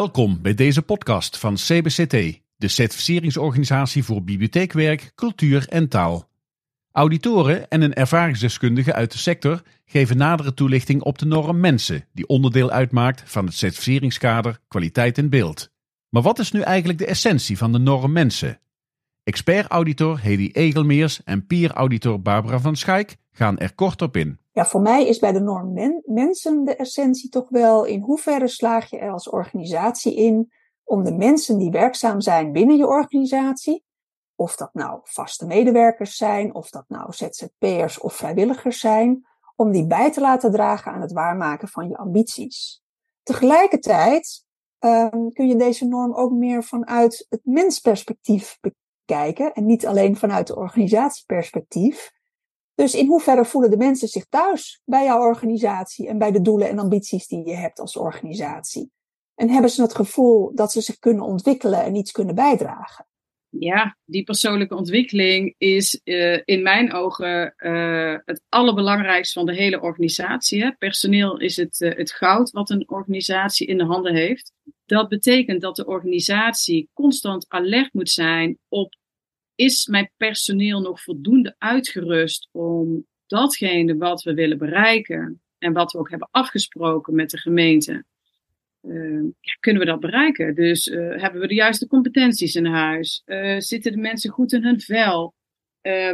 Welkom 0.00 0.42
bij 0.42 0.54
deze 0.54 0.82
podcast 0.82 1.38
van 1.38 1.54
CBCT, 1.54 2.40
de 2.56 2.68
certificeringsorganisatie 2.68 4.04
voor 4.04 4.22
bibliotheekwerk, 4.22 5.12
cultuur 5.14 5.68
en 5.68 5.88
taal. 5.88 6.28
Auditoren 6.92 7.68
en 7.68 7.82
een 7.82 7.94
ervaringsdeskundige 7.94 8.92
uit 8.92 9.12
de 9.12 9.18
sector 9.18 9.62
geven 9.84 10.16
nadere 10.16 10.54
toelichting 10.54 11.02
op 11.02 11.18
de 11.18 11.26
norm 11.26 11.60
mensen, 11.60 12.04
die 12.12 12.26
onderdeel 12.26 12.70
uitmaakt 12.70 13.22
van 13.26 13.44
het 13.44 13.54
certificeringskader 13.54 14.60
kwaliteit 14.68 15.18
in 15.18 15.28
beeld. 15.28 15.70
Maar 16.08 16.22
wat 16.22 16.38
is 16.38 16.52
nu 16.52 16.60
eigenlijk 16.60 16.98
de 16.98 17.06
essentie 17.06 17.58
van 17.58 17.72
de 17.72 17.78
norm 17.78 18.12
mensen? 18.12 18.60
Expert-auditor 19.22 20.20
Hedy 20.20 20.50
Egelmeers 20.52 21.24
en 21.24 21.46
peer-auditor 21.46 22.22
Barbara 22.22 22.60
van 22.60 22.76
Schaik 22.76 23.16
gaan 23.32 23.58
er 23.58 23.74
kort 23.74 24.02
op 24.02 24.16
in. 24.16 24.38
Ja, 24.52 24.66
voor 24.66 24.80
mij 24.80 25.06
is 25.06 25.18
bij 25.18 25.32
de 25.32 25.40
norm 25.40 25.72
mensen 26.04 26.64
de 26.64 26.76
essentie 26.76 27.28
toch 27.28 27.48
wel 27.48 27.84
in 27.84 28.00
hoeverre 28.00 28.48
slaag 28.48 28.90
je 28.90 28.98
er 28.98 29.10
als 29.10 29.28
organisatie 29.28 30.14
in 30.14 30.52
om 30.84 31.04
de 31.04 31.14
mensen 31.14 31.58
die 31.58 31.70
werkzaam 31.70 32.20
zijn 32.20 32.52
binnen 32.52 32.76
je 32.76 32.86
organisatie, 32.86 33.84
of 34.34 34.56
dat 34.56 34.74
nou 34.74 35.00
vaste 35.02 35.46
medewerkers 35.46 36.16
zijn, 36.16 36.54
of 36.54 36.70
dat 36.70 36.84
nou 36.88 37.12
ZZP'ers 37.12 37.98
of 37.98 38.14
vrijwilligers 38.14 38.80
zijn, 38.80 39.26
om 39.56 39.70
die 39.70 39.86
bij 39.86 40.12
te 40.12 40.20
laten 40.20 40.50
dragen 40.52 40.92
aan 40.92 41.00
het 41.00 41.12
waarmaken 41.12 41.68
van 41.68 41.88
je 41.88 41.96
ambities. 41.96 42.82
Tegelijkertijd 43.22 44.44
um, 44.78 45.32
kun 45.32 45.48
je 45.48 45.56
deze 45.56 45.86
norm 45.86 46.14
ook 46.14 46.32
meer 46.32 46.64
vanuit 46.64 47.26
het 47.28 47.40
mensperspectief 47.44 48.58
bekijken 48.60 49.52
en 49.52 49.66
niet 49.66 49.86
alleen 49.86 50.16
vanuit 50.16 50.46
de 50.46 50.56
organisatieperspectief. 50.56 52.10
Dus 52.80 52.94
in 52.94 53.06
hoeverre 53.06 53.44
voelen 53.44 53.70
de 53.70 53.76
mensen 53.76 54.08
zich 54.08 54.26
thuis 54.28 54.80
bij 54.84 55.04
jouw 55.04 55.20
organisatie 55.20 56.08
en 56.08 56.18
bij 56.18 56.30
de 56.30 56.40
doelen 56.40 56.68
en 56.68 56.78
ambities 56.78 57.26
die 57.26 57.46
je 57.46 57.54
hebt 57.54 57.78
als 57.78 57.96
organisatie? 57.96 58.90
En 59.34 59.50
hebben 59.50 59.70
ze 59.70 59.82
het 59.82 59.94
gevoel 59.94 60.54
dat 60.54 60.72
ze 60.72 60.80
zich 60.80 60.98
kunnen 60.98 61.24
ontwikkelen 61.24 61.84
en 61.84 61.94
iets 61.94 62.12
kunnen 62.12 62.34
bijdragen? 62.34 63.06
Ja, 63.48 63.96
die 64.04 64.22
persoonlijke 64.22 64.74
ontwikkeling 64.76 65.54
is 65.58 66.00
uh, 66.04 66.38
in 66.44 66.62
mijn 66.62 66.92
ogen 66.92 67.54
uh, 67.56 68.16
het 68.24 68.42
allerbelangrijkste 68.48 69.38
van 69.38 69.46
de 69.46 69.54
hele 69.54 69.80
organisatie. 69.80 70.62
Hè. 70.62 70.72
Personeel 70.72 71.38
is 71.40 71.56
het, 71.56 71.80
uh, 71.80 71.96
het 71.96 72.12
goud 72.12 72.50
wat 72.50 72.70
een 72.70 72.90
organisatie 72.90 73.66
in 73.66 73.78
de 73.78 73.84
handen 73.84 74.14
heeft. 74.14 74.52
Dat 74.84 75.08
betekent 75.08 75.60
dat 75.60 75.76
de 75.76 75.86
organisatie 75.86 76.88
constant 76.92 77.44
alert 77.48 77.92
moet 77.92 78.10
zijn 78.10 78.58
op 78.68 78.94
is 79.60 79.86
mijn 79.86 80.10
personeel 80.16 80.80
nog 80.80 81.02
voldoende 81.02 81.54
uitgerust 81.58 82.48
om 82.52 83.06
datgene 83.26 83.96
wat 83.96 84.22
we 84.22 84.34
willen 84.34 84.58
bereiken 84.58 85.42
en 85.58 85.72
wat 85.72 85.92
we 85.92 85.98
ook 85.98 86.10
hebben 86.10 86.28
afgesproken 86.30 87.14
met 87.14 87.30
de 87.30 87.38
gemeente, 87.38 88.04
uh, 88.82 89.22
ja, 89.40 89.52
kunnen 89.60 89.82
we 89.82 89.88
dat 89.88 90.00
bereiken? 90.00 90.54
Dus 90.54 90.86
uh, 90.86 91.20
hebben 91.20 91.40
we 91.40 91.46
de 91.46 91.54
juiste 91.54 91.86
competenties 91.86 92.54
in 92.54 92.66
huis? 92.66 93.22
Uh, 93.26 93.58
zitten 93.58 93.92
de 93.92 93.98
mensen 93.98 94.30
goed 94.30 94.52
in 94.52 94.64
hun 94.64 94.80
vel? 94.80 95.34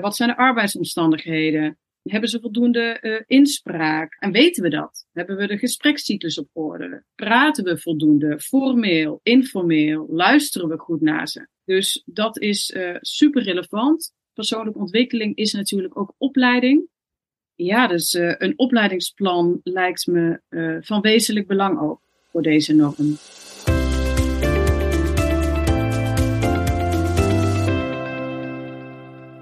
wat 0.01 0.17
zijn 0.17 0.29
de 0.29 0.37
arbeidsomstandigheden? 0.37 1.79
Hebben 2.07 2.31
ze 2.31 2.41
voldoende 2.41 3.25
inspraak? 3.27 4.17
En 4.19 4.33
weten 4.33 4.63
we 4.63 4.69
dat? 4.69 5.07
Hebben 5.13 5.37
we 5.37 5.47
de 5.47 5.59
gesprekscyclus 5.59 6.39
op 6.39 6.49
orde? 6.53 7.05
Praten 7.15 7.65
we 7.65 7.79
voldoende? 7.79 8.41
Formeel, 8.41 9.21
informeel? 9.23 10.07
Luisteren 10.11 10.69
we 10.69 10.79
goed 10.79 11.01
naar 11.01 11.29
ze? 11.29 11.49
Dus 11.65 12.03
dat 12.07 12.39
is 12.41 12.71
uh, 12.71 12.97
super 13.01 13.43
relevant. 13.43 14.15
Persoonlijke 14.33 14.79
ontwikkeling 14.79 15.37
is 15.37 15.53
natuurlijk 15.53 15.99
ook 15.99 16.15
opleiding. 16.19 16.89
Ja, 17.55 17.87
dus 17.87 18.15
uh, 18.15 18.35
een 18.39 18.59
opleidingsplan 18.59 19.61
lijkt 19.63 20.07
me 20.07 20.41
van 20.81 21.01
wezenlijk 21.01 21.47
belang 21.47 21.81
ook 21.81 22.01
voor 22.31 22.43
deze 22.43 22.75
norm. 22.75 23.17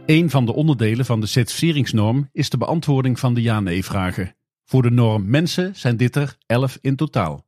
Een 0.07 0.31
van 0.31 0.47
de 0.47 0.55
onderdelen 0.55 1.05
van 1.05 1.21
de 1.21 1.27
certificeringsnorm 1.27 2.29
is 2.33 2.51
de 2.51 2.59
beantwoording 2.59 3.19
van 3.19 3.35
de 3.35 3.43
ja-nee-vragen. 3.43 4.35
Voor 4.65 4.83
de 4.83 4.91
norm 4.91 5.31
mensen 5.31 5.77
zijn 5.77 5.97
dit 5.97 6.17
er 6.17 6.37
11 6.47 6.79
in 6.81 6.97
totaal. 6.97 7.45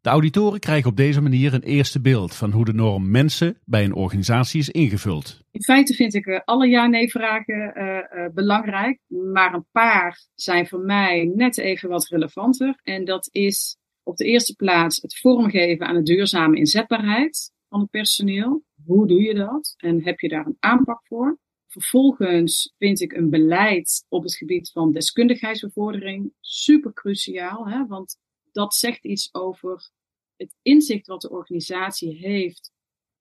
De 0.00 0.08
auditoren 0.08 0.60
krijgen 0.60 0.90
op 0.90 0.96
deze 0.96 1.20
manier 1.20 1.54
een 1.54 1.62
eerste 1.62 2.00
beeld 2.00 2.34
van 2.34 2.50
hoe 2.50 2.64
de 2.64 2.72
norm 2.72 3.10
mensen 3.10 3.58
bij 3.64 3.84
een 3.84 3.94
organisatie 3.94 4.60
is 4.60 4.68
ingevuld. 4.68 5.40
In 5.50 5.62
feite 5.62 5.94
vind 5.94 6.14
ik 6.14 6.26
uh, 6.26 6.40
alle 6.44 6.68
ja-nee-vragen 6.68 7.72
uh, 7.76 7.84
uh, 7.84 8.32
belangrijk, 8.34 9.00
maar 9.32 9.54
een 9.54 9.66
paar 9.70 10.26
zijn 10.34 10.66
voor 10.66 10.80
mij 10.80 11.32
net 11.34 11.58
even 11.58 11.88
wat 11.88 12.08
relevanter. 12.08 12.80
En 12.82 13.04
dat 13.04 13.28
is 13.32 13.76
op 14.02 14.16
de 14.16 14.24
eerste 14.24 14.54
plaats 14.54 15.02
het 15.02 15.18
vormgeven 15.18 15.86
aan 15.86 15.94
de 15.94 16.02
duurzame 16.02 16.56
inzetbaarheid 16.56 17.52
van 17.68 17.80
het 17.80 17.90
personeel. 17.90 18.62
Hoe 18.84 19.06
doe 19.06 19.22
je 19.22 19.34
dat 19.34 19.74
en 19.76 20.04
heb 20.04 20.20
je 20.20 20.28
daar 20.28 20.46
een 20.46 20.56
aanpak 20.60 21.00
voor? 21.06 21.40
Vervolgens 21.72 22.74
vind 22.78 23.00
ik 23.00 23.12
een 23.12 23.30
beleid 23.30 24.04
op 24.08 24.22
het 24.22 24.36
gebied 24.36 24.70
van 24.70 24.92
deskundigheidsbevordering 24.92 26.32
super 26.40 26.92
cruciaal, 26.92 27.68
hè? 27.68 27.86
want 27.86 28.18
dat 28.52 28.74
zegt 28.74 29.04
iets 29.04 29.28
over 29.34 29.90
het 30.36 30.54
inzicht 30.62 31.06
wat 31.06 31.20
de 31.20 31.30
organisatie 31.30 32.16
heeft. 32.16 32.72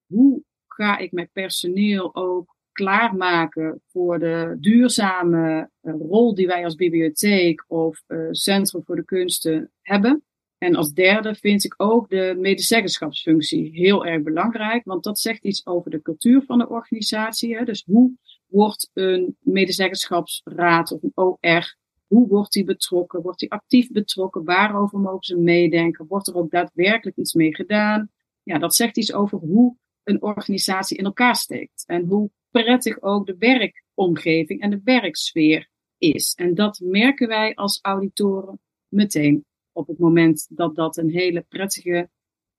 Hoe 0.05 0.43
ga 0.67 0.97
ik 0.97 1.11
mijn 1.11 1.29
personeel 1.33 2.15
ook 2.15 2.55
klaarmaken 2.71 3.81
voor 3.87 4.19
de 4.19 4.57
duurzame 4.59 5.69
uh, 5.81 5.93
rol 5.93 6.35
die 6.35 6.47
wij 6.47 6.63
als 6.63 6.75
bibliotheek 6.75 7.65
of 7.67 8.03
uh, 8.07 8.27
Centrum 8.31 8.83
voor 8.83 8.95
de 8.95 9.05
Kunsten 9.05 9.71
hebben. 9.81 10.23
En 10.57 10.75
als 10.75 10.93
derde 10.93 11.35
vind 11.35 11.63
ik 11.63 11.73
ook 11.77 12.09
de 12.09 12.35
medezeggenschapsfunctie 12.37 13.71
heel 13.73 14.05
erg 14.05 14.23
belangrijk, 14.23 14.83
want 14.83 15.03
dat 15.03 15.19
zegt 15.19 15.43
iets 15.43 15.65
over 15.65 15.91
de 15.91 16.01
cultuur 16.01 16.41
van 16.41 16.57
de 16.57 16.69
organisatie. 16.69 17.55
Hè? 17.55 17.63
Dus 17.63 17.83
hoe 17.85 18.11
wordt 18.51 18.89
een 18.93 19.37
medezeggenschapsraad 19.39 20.91
of 20.91 21.03
een 21.03 21.11
OR 21.15 21.79
hoe 22.11 22.27
wordt 22.27 22.51
die 22.51 22.63
betrokken? 22.63 23.21
Wordt 23.21 23.39
die 23.39 23.51
actief 23.51 23.91
betrokken? 23.91 24.43
Waarover 24.43 24.99
mogen 24.99 25.23
ze 25.23 25.37
meedenken? 25.37 26.07
Wordt 26.07 26.27
er 26.27 26.35
ook 26.35 26.51
daadwerkelijk 26.51 27.17
iets 27.17 27.33
mee 27.33 27.55
gedaan? 27.55 28.09
Ja, 28.43 28.57
dat 28.57 28.75
zegt 28.75 28.97
iets 28.97 29.13
over 29.13 29.37
hoe 29.37 29.77
een 30.03 30.21
organisatie 30.21 30.97
in 30.97 31.05
elkaar 31.05 31.35
steekt. 31.35 31.83
En 31.87 32.05
hoe 32.05 32.31
prettig 32.49 33.01
ook 33.01 33.25
de 33.25 33.35
werkomgeving 33.37 34.61
en 34.61 34.69
de 34.69 34.81
werksfeer 34.83 35.69
is. 35.97 36.33
En 36.33 36.53
dat 36.53 36.79
merken 36.79 37.27
wij 37.27 37.55
als 37.55 37.79
auditoren 37.81 38.59
meteen 38.87 39.45
op 39.71 39.87
het 39.87 39.99
moment 39.99 40.47
dat 40.49 40.75
dat 40.75 40.97
een 40.97 41.09
hele 41.09 41.45
prettige 41.49 42.09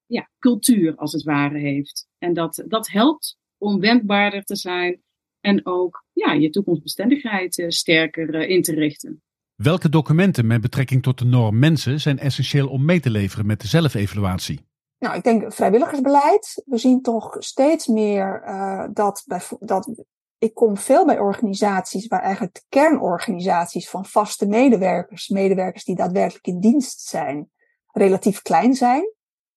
ja, 0.06 0.30
cultuur 0.38 0.96
als 0.96 1.12
het 1.12 1.22
ware 1.22 1.58
heeft. 1.58 2.08
En 2.18 2.34
dat, 2.34 2.64
dat 2.66 2.88
helpt 2.88 3.38
om 3.58 3.80
wendbaarder 3.80 4.42
te 4.42 4.56
zijn 4.56 5.02
en 5.42 5.66
ook 5.66 6.04
ja, 6.12 6.32
je 6.32 6.50
toekomstbestendigheid 6.50 7.58
uh, 7.58 7.68
sterker 7.68 8.34
uh, 8.34 8.48
in 8.48 8.62
te 8.62 8.74
richten. 8.74 9.22
Welke 9.54 9.88
documenten 9.88 10.46
met 10.46 10.60
betrekking 10.60 11.02
tot 11.02 11.18
de 11.18 11.24
norm 11.24 11.58
mensen 11.58 12.00
zijn 12.00 12.18
essentieel 12.18 12.68
om 12.68 12.84
mee 12.84 13.00
te 13.00 13.10
leveren 13.10 13.46
met 13.46 13.60
de 13.60 13.66
zelfevaluatie? 13.66 14.60
Nou, 14.98 15.16
ik 15.16 15.22
denk 15.22 15.52
vrijwilligersbeleid. 15.52 16.62
We 16.66 16.78
zien 16.78 17.02
toch 17.02 17.36
steeds 17.38 17.86
meer 17.86 18.42
uh, 18.46 18.84
dat, 18.92 19.22
bij, 19.26 19.40
dat 19.58 20.04
ik 20.38 20.54
kom 20.54 20.76
veel 20.76 21.06
bij 21.06 21.18
organisaties 21.18 22.06
waar 22.06 22.22
eigenlijk 22.22 22.54
de 22.54 22.62
kernorganisaties 22.68 23.90
van 23.90 24.04
vaste 24.04 24.46
medewerkers, 24.46 25.28
medewerkers 25.28 25.84
die 25.84 25.96
daadwerkelijk 25.96 26.46
in 26.46 26.60
dienst 26.60 27.00
zijn, 27.00 27.50
relatief 27.92 28.42
klein 28.42 28.74
zijn. 28.74 29.12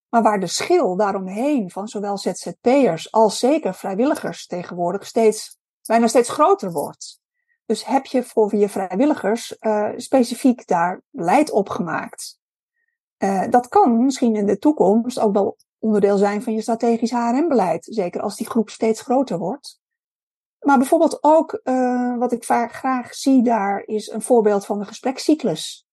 Maar 0.10 0.24
waar 0.24 0.40
de 0.40 0.48
schil 0.48 0.96
daaromheen 0.96 1.72
van 1.72 1.88
zowel 1.88 2.18
ZZP'ers 2.18 3.12
als 3.12 3.40
zeker 3.40 3.74
vrijwilligers 3.74 4.48
tegenwoordig 4.48 5.06
steeds, 5.06 5.55
bijna 5.88 6.08
steeds 6.08 6.30
groter 6.30 6.72
wordt. 6.72 7.24
Dus 7.66 7.86
heb 7.86 8.06
je 8.06 8.24
voor 8.24 8.56
je 8.56 8.70
vrijwilligers 8.70 9.58
uh, 9.60 9.92
specifiek 9.96 10.68
daar 10.68 11.02
beleid 11.10 11.52
opgemaakt? 11.52 12.40
Uh, 13.18 13.44
dat 13.50 13.68
kan 13.68 14.06
misschien 14.06 14.36
in 14.36 14.46
de 14.46 14.58
toekomst 14.58 15.20
ook 15.20 15.34
wel 15.34 15.58
onderdeel 15.80 16.18
zijn 16.18 16.44
van 16.44 16.54
je 16.54 16.62
strategisch 16.62 17.12
HRM-beleid. 17.12 17.86
Zeker 17.90 18.22
als 18.22 18.36
die 18.36 18.50
groep 18.50 18.70
steeds 18.70 19.02
groter 19.02 19.38
wordt. 19.38 19.80
Maar 20.60 20.78
bijvoorbeeld 20.78 21.24
ook, 21.24 21.60
uh, 21.64 22.18
wat 22.18 22.32
ik 22.32 22.44
vaak 22.44 22.74
graag 22.74 23.14
zie 23.14 23.44
daar, 23.44 23.84
is 23.84 24.10
een 24.10 24.22
voorbeeld 24.22 24.66
van 24.66 24.80
de 24.80 24.86
gesprekscyclus. 24.86 25.88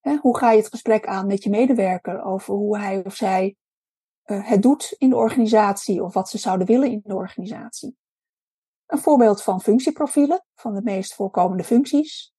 Hè, 0.00 0.16
hoe 0.16 0.38
ga 0.38 0.50
je 0.50 0.58
het 0.58 0.68
gesprek 0.68 1.06
aan 1.06 1.26
met 1.26 1.42
je 1.42 1.50
medewerker 1.50 2.22
over 2.22 2.54
hoe 2.54 2.78
hij 2.78 3.04
of 3.04 3.14
zij 3.14 3.56
het 4.22 4.62
doet 4.62 4.94
in 4.98 5.08
de 5.10 5.16
organisatie 5.16 6.02
of 6.02 6.14
wat 6.14 6.28
ze 6.28 6.38
zouden 6.38 6.66
willen 6.66 6.90
in 6.90 7.00
de 7.04 7.14
organisatie? 7.14 7.96
Een 8.92 8.98
voorbeeld 8.98 9.42
van 9.42 9.60
functieprofielen 9.60 10.44
van 10.54 10.74
de 10.74 10.82
meest 10.82 11.14
voorkomende 11.14 11.64
functies. 11.64 12.32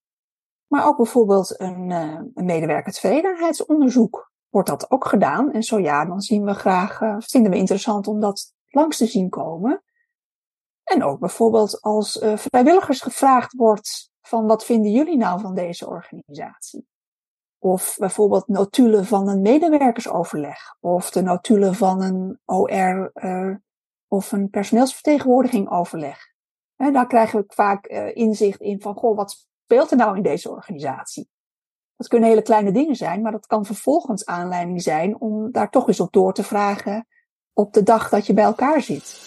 Maar 0.66 0.86
ook 0.86 0.96
bijvoorbeeld 0.96 1.60
een, 1.60 1.90
uh, 1.90 2.20
een. 2.34 4.10
Wordt 4.48 4.68
dat 4.68 4.90
ook 4.90 5.06
gedaan? 5.06 5.52
En 5.52 5.62
zo 5.62 5.78
ja, 5.78 6.04
dan 6.04 6.20
zien 6.20 6.44
we 6.44 6.54
graag, 6.54 7.00
uh, 7.00 7.16
vinden 7.18 7.50
we 7.50 7.58
interessant 7.58 8.06
om 8.06 8.20
dat 8.20 8.52
langs 8.66 8.96
te 8.96 9.06
zien 9.06 9.28
komen. 9.28 9.82
En 10.82 11.04
ook 11.04 11.18
bijvoorbeeld 11.18 11.80
als 11.80 12.22
uh, 12.22 12.36
vrijwilligers 12.36 13.00
gevraagd 13.00 13.52
wordt 13.52 14.10
van 14.20 14.46
wat 14.46 14.64
vinden 14.64 14.90
jullie 14.90 15.16
nou 15.16 15.40
van 15.40 15.54
deze 15.54 15.86
organisatie? 15.86 16.86
Of 17.58 17.96
bijvoorbeeld 17.98 18.48
notulen 18.48 19.04
van 19.04 19.28
een 19.28 19.42
medewerkersoverleg. 19.42 20.76
Of 20.80 21.10
de 21.10 21.22
notulen 21.22 21.74
van 21.74 22.02
een 22.02 22.40
OR 22.44 23.12
of 24.08 24.32
een 24.32 24.50
personeelsvertegenwoordiging 24.50 25.70
overleg. 25.70 26.32
En 26.76 26.92
daar 26.92 27.06
krijgen 27.06 27.40
we 27.40 27.44
vaak 27.48 27.90
uh, 27.90 28.16
inzicht 28.16 28.60
in 28.60 28.80
van, 28.80 28.94
goh, 28.94 29.16
wat 29.16 29.46
speelt 29.64 29.90
er 29.90 29.96
nou 29.96 30.16
in 30.16 30.22
deze 30.22 30.50
organisatie? 30.50 31.28
Dat 31.96 32.08
kunnen 32.08 32.28
hele 32.28 32.42
kleine 32.42 32.72
dingen 32.72 32.96
zijn, 32.96 33.22
maar 33.22 33.32
dat 33.32 33.46
kan 33.46 33.64
vervolgens 33.64 34.26
aanleiding 34.26 34.82
zijn 34.82 35.20
om 35.20 35.52
daar 35.52 35.70
toch 35.70 35.88
eens 35.88 36.00
op 36.00 36.12
door 36.12 36.32
te 36.32 36.42
vragen 36.42 37.06
op 37.52 37.72
de 37.72 37.82
dag 37.82 38.08
dat 38.08 38.26
je 38.26 38.34
bij 38.34 38.44
elkaar 38.44 38.82
zit. 38.82 39.22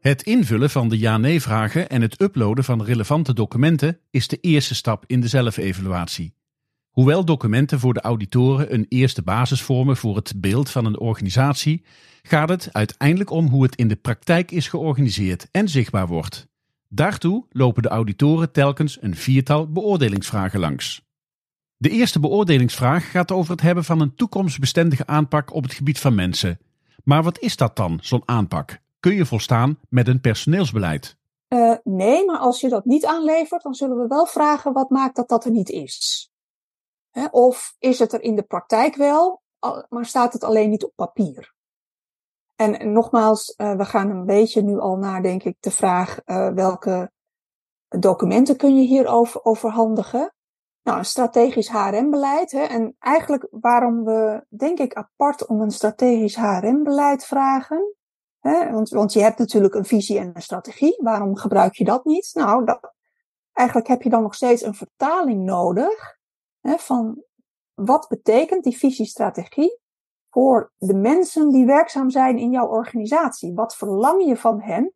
Het 0.00 0.22
invullen 0.22 0.70
van 0.70 0.88
de 0.88 0.98
ja-nee-vragen 0.98 1.88
en 1.88 2.02
het 2.02 2.20
uploaden 2.20 2.64
van 2.64 2.82
relevante 2.82 3.32
documenten 3.32 4.00
is 4.10 4.28
de 4.28 4.36
eerste 4.36 4.74
stap 4.74 5.04
in 5.06 5.20
de 5.20 5.28
zelfevaluatie. 5.28 6.34
Hoewel 6.90 7.24
documenten 7.24 7.78
voor 7.78 7.94
de 7.94 8.00
auditoren 8.00 8.74
een 8.74 8.86
eerste 8.88 9.22
basis 9.22 9.62
vormen 9.62 9.96
voor 9.96 10.16
het 10.16 10.32
beeld 10.36 10.70
van 10.70 10.84
een 10.84 10.98
organisatie, 10.98 11.84
gaat 12.22 12.48
het 12.48 12.68
uiteindelijk 12.72 13.30
om 13.30 13.46
hoe 13.46 13.62
het 13.62 13.76
in 13.76 13.88
de 13.88 13.96
praktijk 13.96 14.50
is 14.50 14.68
georganiseerd 14.68 15.48
en 15.50 15.68
zichtbaar 15.68 16.06
wordt. 16.06 16.48
Daartoe 16.88 17.46
lopen 17.50 17.82
de 17.82 17.88
auditoren 17.88 18.52
telkens 18.52 18.98
een 19.00 19.16
viertal 19.16 19.72
beoordelingsvragen 19.72 20.60
langs. 20.60 21.08
De 21.76 21.90
eerste 21.90 22.20
beoordelingsvraag 22.20 23.10
gaat 23.10 23.30
over 23.30 23.52
het 23.52 23.60
hebben 23.60 23.84
van 23.84 24.00
een 24.00 24.14
toekomstbestendige 24.14 25.06
aanpak 25.06 25.54
op 25.54 25.62
het 25.62 25.74
gebied 25.74 25.98
van 25.98 26.14
mensen. 26.14 26.58
Maar 27.04 27.22
wat 27.22 27.38
is 27.38 27.56
dat 27.56 27.76
dan, 27.76 27.98
zo'n 28.02 28.22
aanpak? 28.24 28.78
Kun 29.00 29.14
je 29.14 29.26
volstaan 29.26 29.78
met 29.88 30.08
een 30.08 30.20
personeelsbeleid? 30.20 31.16
Uh, 31.48 31.74
nee, 31.84 32.24
maar 32.24 32.38
als 32.38 32.60
je 32.60 32.68
dat 32.68 32.84
niet 32.84 33.06
aanlevert, 33.06 33.62
dan 33.62 33.74
zullen 33.74 33.96
we 33.96 34.06
wel 34.06 34.26
vragen 34.26 34.72
wat 34.72 34.90
maakt 34.90 35.16
dat 35.16 35.28
dat 35.28 35.44
er 35.44 35.50
niet 35.50 35.70
is. 35.70 36.29
Hè? 37.10 37.26
Of 37.30 37.76
is 37.78 37.98
het 37.98 38.12
er 38.12 38.22
in 38.22 38.36
de 38.36 38.42
praktijk 38.42 38.94
wel, 38.94 39.42
maar 39.88 40.06
staat 40.06 40.32
het 40.32 40.44
alleen 40.44 40.70
niet 40.70 40.84
op 40.84 40.92
papier? 40.94 41.54
En 42.56 42.92
nogmaals, 42.92 43.54
uh, 43.56 43.76
we 43.76 43.84
gaan 43.84 44.10
een 44.10 44.26
beetje 44.26 44.62
nu 44.62 44.78
al 44.78 44.96
naar, 44.96 45.22
denk 45.22 45.42
ik, 45.42 45.56
de 45.60 45.70
vraag 45.70 46.20
uh, 46.26 46.48
welke 46.48 47.10
documenten 47.88 48.56
kun 48.56 48.76
je 48.76 48.86
hierover 48.86 49.44
overhandigen. 49.44 50.34
Nou, 50.82 50.98
een 50.98 51.04
strategisch 51.04 51.68
HRM-beleid. 51.68 52.52
En 52.52 52.96
eigenlijk 52.98 53.46
waarom 53.50 54.04
we, 54.04 54.44
denk 54.48 54.78
ik, 54.78 54.94
apart 54.94 55.46
om 55.46 55.60
een 55.60 55.70
strategisch 55.70 56.36
HRM-beleid 56.36 57.24
vragen. 57.24 57.94
Hè? 58.38 58.70
Want, 58.70 58.88
want 58.88 59.12
je 59.12 59.20
hebt 59.22 59.38
natuurlijk 59.38 59.74
een 59.74 59.84
visie 59.84 60.18
en 60.18 60.30
een 60.34 60.42
strategie. 60.42 60.98
Waarom 61.02 61.36
gebruik 61.36 61.74
je 61.74 61.84
dat 61.84 62.04
niet? 62.04 62.30
Nou, 62.32 62.64
dat, 62.64 62.94
eigenlijk 63.52 63.88
heb 63.88 64.02
je 64.02 64.10
dan 64.10 64.22
nog 64.22 64.34
steeds 64.34 64.62
een 64.62 64.74
vertaling 64.74 65.44
nodig. 65.44 66.18
Hè, 66.60 66.76
van 66.78 67.22
wat 67.74 68.08
betekent 68.08 68.64
die 68.64 68.76
visiestrategie 68.76 69.78
voor 70.30 70.72
de 70.76 70.94
mensen 70.94 71.50
die 71.50 71.66
werkzaam 71.66 72.10
zijn 72.10 72.38
in 72.38 72.50
jouw 72.50 72.66
organisatie? 72.66 73.54
Wat 73.54 73.76
verlang 73.76 74.26
je 74.26 74.36
van 74.36 74.60
hen 74.60 74.92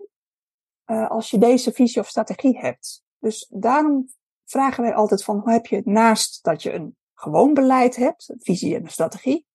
uh, 0.87 1.11
als 1.11 1.31
je 1.31 1.39
deze 1.39 1.73
visie 1.73 2.01
of 2.01 2.09
strategie 2.09 2.59
hebt? 2.59 3.03
Dus 3.19 3.47
daarom 3.51 4.09
vragen 4.45 4.83
wij 4.83 4.95
altijd 4.95 5.25
van, 5.25 5.39
hoe 5.39 5.53
heb 5.53 5.67
je 5.67 5.83
naast 5.85 6.43
dat 6.43 6.63
je 6.63 6.73
een 6.73 6.97
gewoon 7.15 7.55
beleid 7.55 7.97
hebt, 7.97 8.29
een 8.29 8.41
visie 8.41 8.75
en 8.75 8.83
een 8.83 8.91
strategie, 8.91 9.47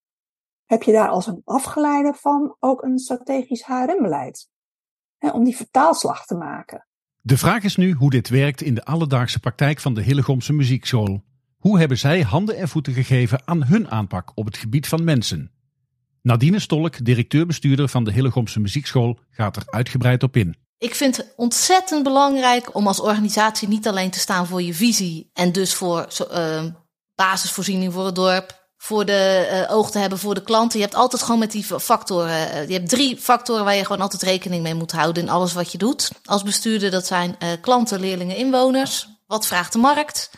heb 0.65 0.83
je 0.83 0.91
daar 0.91 1.09
als 1.09 1.27
een 1.27 1.41
afgeleide 1.45 2.13
van 2.13 2.55
ook 2.59 2.83
een 2.83 2.99
strategisch 2.99 3.65
HRM-beleid? 3.65 4.49
Om 5.19 5.43
die 5.43 5.55
vertaalslag 5.55 6.25
te 6.25 6.35
maken. 6.35 6.87
De 7.21 7.37
vraag 7.37 7.63
is 7.63 7.75
nu 7.75 7.91
hoe 7.91 8.09
dit 8.09 8.29
werkt 8.29 8.61
in 8.61 8.75
de 8.75 8.85
alledaagse 8.85 9.39
praktijk 9.39 9.79
van 9.79 9.93
de 9.93 10.01
Hillegomse 10.01 10.53
Muziekschool. 10.53 11.23
Hoe 11.59 11.79
hebben 11.79 11.97
zij 11.97 12.21
handen 12.21 12.57
en 12.57 12.69
voeten 12.69 12.93
gegeven 12.93 13.41
aan 13.45 13.63
hun 13.63 13.91
aanpak 13.91 14.31
op 14.35 14.45
het 14.45 14.57
gebied 14.57 14.87
van 14.87 15.03
mensen? 15.03 15.51
Nadine 16.21 16.59
Stolk, 16.59 17.05
directeur-bestuurder 17.05 17.89
van 17.89 18.03
de 18.03 18.11
Hillegomse 18.11 18.59
Muziekschool, 18.59 19.19
gaat 19.29 19.55
er 19.55 19.63
uitgebreid 19.65 20.23
op 20.23 20.35
in. 20.35 20.55
Ik 20.77 20.95
vind 20.95 21.17
het 21.17 21.33
ontzettend 21.35 22.03
belangrijk 22.03 22.75
om 22.75 22.87
als 22.87 22.99
organisatie 22.99 23.67
niet 23.67 23.87
alleen 23.87 24.09
te 24.09 24.19
staan 24.19 24.47
voor 24.47 24.61
je 24.61 24.73
visie 24.73 25.29
en 25.33 25.51
dus 25.51 25.73
voor 25.73 26.07
uh, 26.31 26.63
basisvoorziening 27.15 27.93
voor 27.93 28.05
het 28.05 28.15
dorp, 28.15 28.71
voor 28.77 29.05
de 29.05 29.49
uh, 29.51 29.75
oog 29.75 29.91
te 29.91 29.99
hebben 29.99 30.19
voor 30.19 30.33
de 30.33 30.43
klanten. 30.43 30.79
Je 30.79 30.85
hebt 30.85 30.97
altijd 30.97 31.21
gewoon 31.21 31.39
met 31.39 31.51
die 31.51 31.63
factoren. 31.63 32.47
Uh, 32.47 32.67
je 32.67 32.73
hebt 32.73 32.89
drie 32.89 33.17
factoren 33.17 33.63
waar 33.63 33.75
je 33.75 33.85
gewoon 33.85 34.01
altijd 34.01 34.21
rekening 34.21 34.63
mee 34.63 34.75
moet 34.75 34.91
houden 34.91 35.23
in 35.23 35.29
alles 35.29 35.53
wat 35.53 35.71
je 35.71 35.77
doet. 35.77 36.11
Als 36.25 36.43
bestuurder, 36.43 36.91
dat 36.91 37.07
zijn 37.07 37.35
uh, 37.43 37.49
klanten, 37.61 37.99
leerlingen, 37.99 38.35
inwoners. 38.35 39.07
Wat 39.27 39.47
vraagt 39.47 39.73
de 39.73 39.79
markt? 39.79 40.29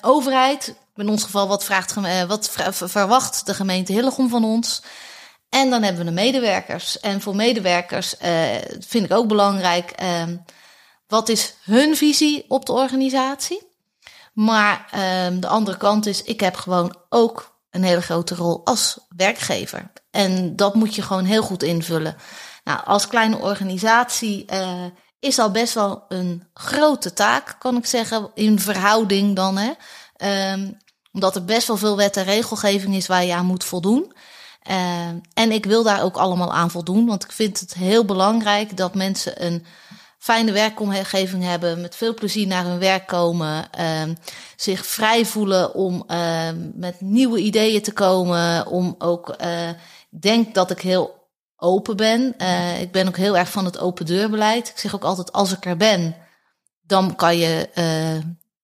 Overheid, 0.00 0.74
in 0.96 1.08
ons 1.08 1.24
geval, 1.24 1.48
wat, 1.48 1.64
vraagt, 1.64 1.94
wat 2.26 2.50
verwacht 2.84 3.46
de 3.46 3.54
gemeente 3.54 3.92
Hillegom 3.92 4.28
van 4.28 4.44
ons? 4.44 4.82
En 5.48 5.70
dan 5.70 5.82
hebben 5.82 6.04
we 6.04 6.08
de 6.08 6.16
medewerkers. 6.16 7.00
En 7.00 7.20
voor 7.20 7.36
medewerkers 7.36 8.14
vind 8.78 9.04
ik 9.04 9.12
ook 9.12 9.28
belangrijk. 9.28 9.94
wat 11.06 11.28
is 11.28 11.54
hun 11.62 11.96
visie 11.96 12.44
op 12.48 12.66
de 12.66 12.72
organisatie? 12.72 13.68
Maar 14.32 14.88
um, 15.26 15.40
de 15.40 15.46
andere 15.46 15.76
kant 15.76 16.06
is, 16.06 16.22
ik 16.22 16.40
heb 16.40 16.56
gewoon 16.56 16.96
ook 17.08 17.58
een 17.70 17.82
hele 17.82 18.02
grote 18.02 18.34
rol 18.34 18.60
als 18.64 18.98
werkgever. 19.16 19.92
En 20.10 20.56
dat 20.56 20.74
moet 20.74 20.94
je 20.94 21.02
gewoon 21.02 21.24
heel 21.24 21.42
goed 21.42 21.62
invullen. 21.62 22.16
Nou, 22.64 22.80
als 22.84 23.06
kleine 23.06 23.36
organisatie 23.36 24.44
uh, 24.52 24.84
is 25.20 25.38
al 25.38 25.50
best 25.50 25.74
wel 25.74 26.04
een 26.08 26.44
grote 26.54 27.12
taak, 27.12 27.56
kan 27.58 27.76
ik 27.76 27.86
zeggen, 27.86 28.30
in 28.34 28.60
verhouding 28.60 29.36
dan. 29.36 29.58
Hè? 29.58 29.72
Um, 30.52 30.76
omdat 31.12 31.34
er 31.34 31.44
best 31.44 31.66
wel 31.66 31.76
veel 31.76 31.96
wet 31.96 32.16
en 32.16 32.24
regelgeving 32.24 32.94
is 32.94 33.06
waar 33.06 33.24
je 33.24 33.34
aan 33.34 33.46
moet 33.46 33.64
voldoen. 33.64 34.12
Uh, 34.70 35.06
en 35.34 35.50
ik 35.50 35.64
wil 35.64 35.82
daar 35.82 36.02
ook 36.02 36.16
allemaal 36.16 36.52
aan 36.52 36.70
voldoen, 36.70 37.06
want 37.06 37.24
ik 37.24 37.32
vind 37.32 37.60
het 37.60 37.74
heel 37.74 38.04
belangrijk 38.04 38.76
dat 38.76 38.94
mensen 38.94 39.44
een 39.44 39.66
fijne 40.18 40.52
werkomgeving 40.52 41.44
hebben, 41.44 41.80
met 41.80 41.96
veel 41.96 42.14
plezier 42.14 42.46
naar 42.46 42.64
hun 42.64 42.78
werk 42.78 43.06
komen, 43.06 43.68
uh, 43.80 44.02
zich 44.56 44.86
vrij 44.86 45.26
voelen 45.26 45.74
om 45.74 46.04
met 46.74 47.00
nieuwe 47.00 47.38
ideeën 47.38 47.82
te 47.82 47.92
komen, 47.92 48.66
om 48.66 48.94
ook, 48.98 49.34
uh, 49.40 49.68
denk 50.08 50.54
dat 50.54 50.70
ik 50.70 50.80
heel 50.80 51.19
open 51.60 51.96
ben. 51.96 52.34
Uh, 52.38 52.80
ik 52.80 52.92
ben 52.92 53.08
ook 53.08 53.16
heel 53.16 53.36
erg 53.36 53.50
van 53.50 53.64
het 53.64 53.78
open 53.78 54.06
deurbeleid. 54.06 54.68
Ik 54.68 54.78
zeg 54.78 54.94
ook 54.94 55.04
altijd, 55.04 55.32
als 55.32 55.52
ik 55.52 55.66
er 55.66 55.76
ben, 55.76 56.16
dan 56.82 57.16
kan 57.16 57.36
je, 57.36 57.68
uh, 57.74 58.14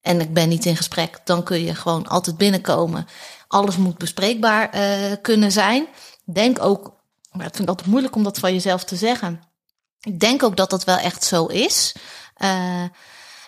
en 0.01 0.21
ik 0.21 0.35
ben 0.35 0.49
niet 0.49 0.65
in 0.65 0.77
gesprek, 0.77 1.21
dan 1.25 1.43
kun 1.43 1.65
je 1.65 1.75
gewoon 1.75 2.07
altijd 2.07 2.37
binnenkomen. 2.37 3.07
Alles 3.49 3.77
moet 3.77 3.99
bespreekbaar 3.99 4.75
uh, 4.75 5.13
kunnen 5.23 5.53
zijn. 5.53 5.87
Denk 6.25 6.63
ook, 6.63 6.83
maar 7.31 7.45
het 7.45 7.57
vind 7.57 7.69
ik 7.69 7.75
altijd 7.75 7.89
moeilijk 7.89 8.17
om 8.17 8.23
dat 8.23 8.39
van 8.39 8.53
jezelf 8.53 8.85
te 8.85 8.97
zeggen 8.97 9.41
ik 10.07 10.21
denk 10.21 10.43
ook 10.43 10.57
dat 10.57 10.71
dat 10.71 10.85
wel 10.85 10.97
echt 10.97 11.25
zo 11.25 11.47
is. 11.47 11.95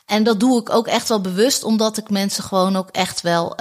En 0.07 0.23
dat 0.23 0.41
doe 0.41 0.61
ik 0.61 0.71
ook 0.71 0.87
echt 0.87 1.09
wel 1.09 1.21
bewust, 1.21 1.63
omdat 1.65 1.97
ik 1.97 2.11
mensen 2.11 2.45
gewoon 2.45 2.77
ook 2.77 2.89
echt 2.89 3.21
wel 3.21 3.55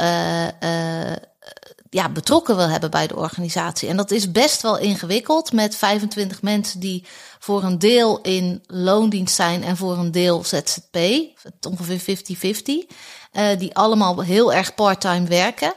ja, 1.90 2.10
betrokken 2.10 2.56
wil 2.56 2.70
hebben 2.70 2.92
bij 2.92 3.08
de 3.08 3.16
organisatie. 3.16 3.90
En 3.90 3.98
dat 3.98 4.12
is 4.12 4.32
best 4.32 4.62
wel 4.62 4.78
ingewikkeld 4.78 5.52
met 5.52 5.76
25 5.76 6.42
mensen 6.42 6.80
die 6.80 7.06
voor 7.40 7.64
een 7.64 7.80
deel 7.80 8.22
in 8.22 8.64
loondienst 8.68 9.36
zijn 9.36 9.64
en 9.64 9.78
voor 9.78 9.98
een 9.98 10.12
deel 10.12 10.44
ZZP, 10.44 10.98
ongeveer 11.68 12.18
50-50, 12.18 13.58
die 13.58 13.76
allemaal 13.76 14.20
heel 14.20 14.54
erg 14.54 14.76
parttime 14.76 15.28
werken. 15.28 15.74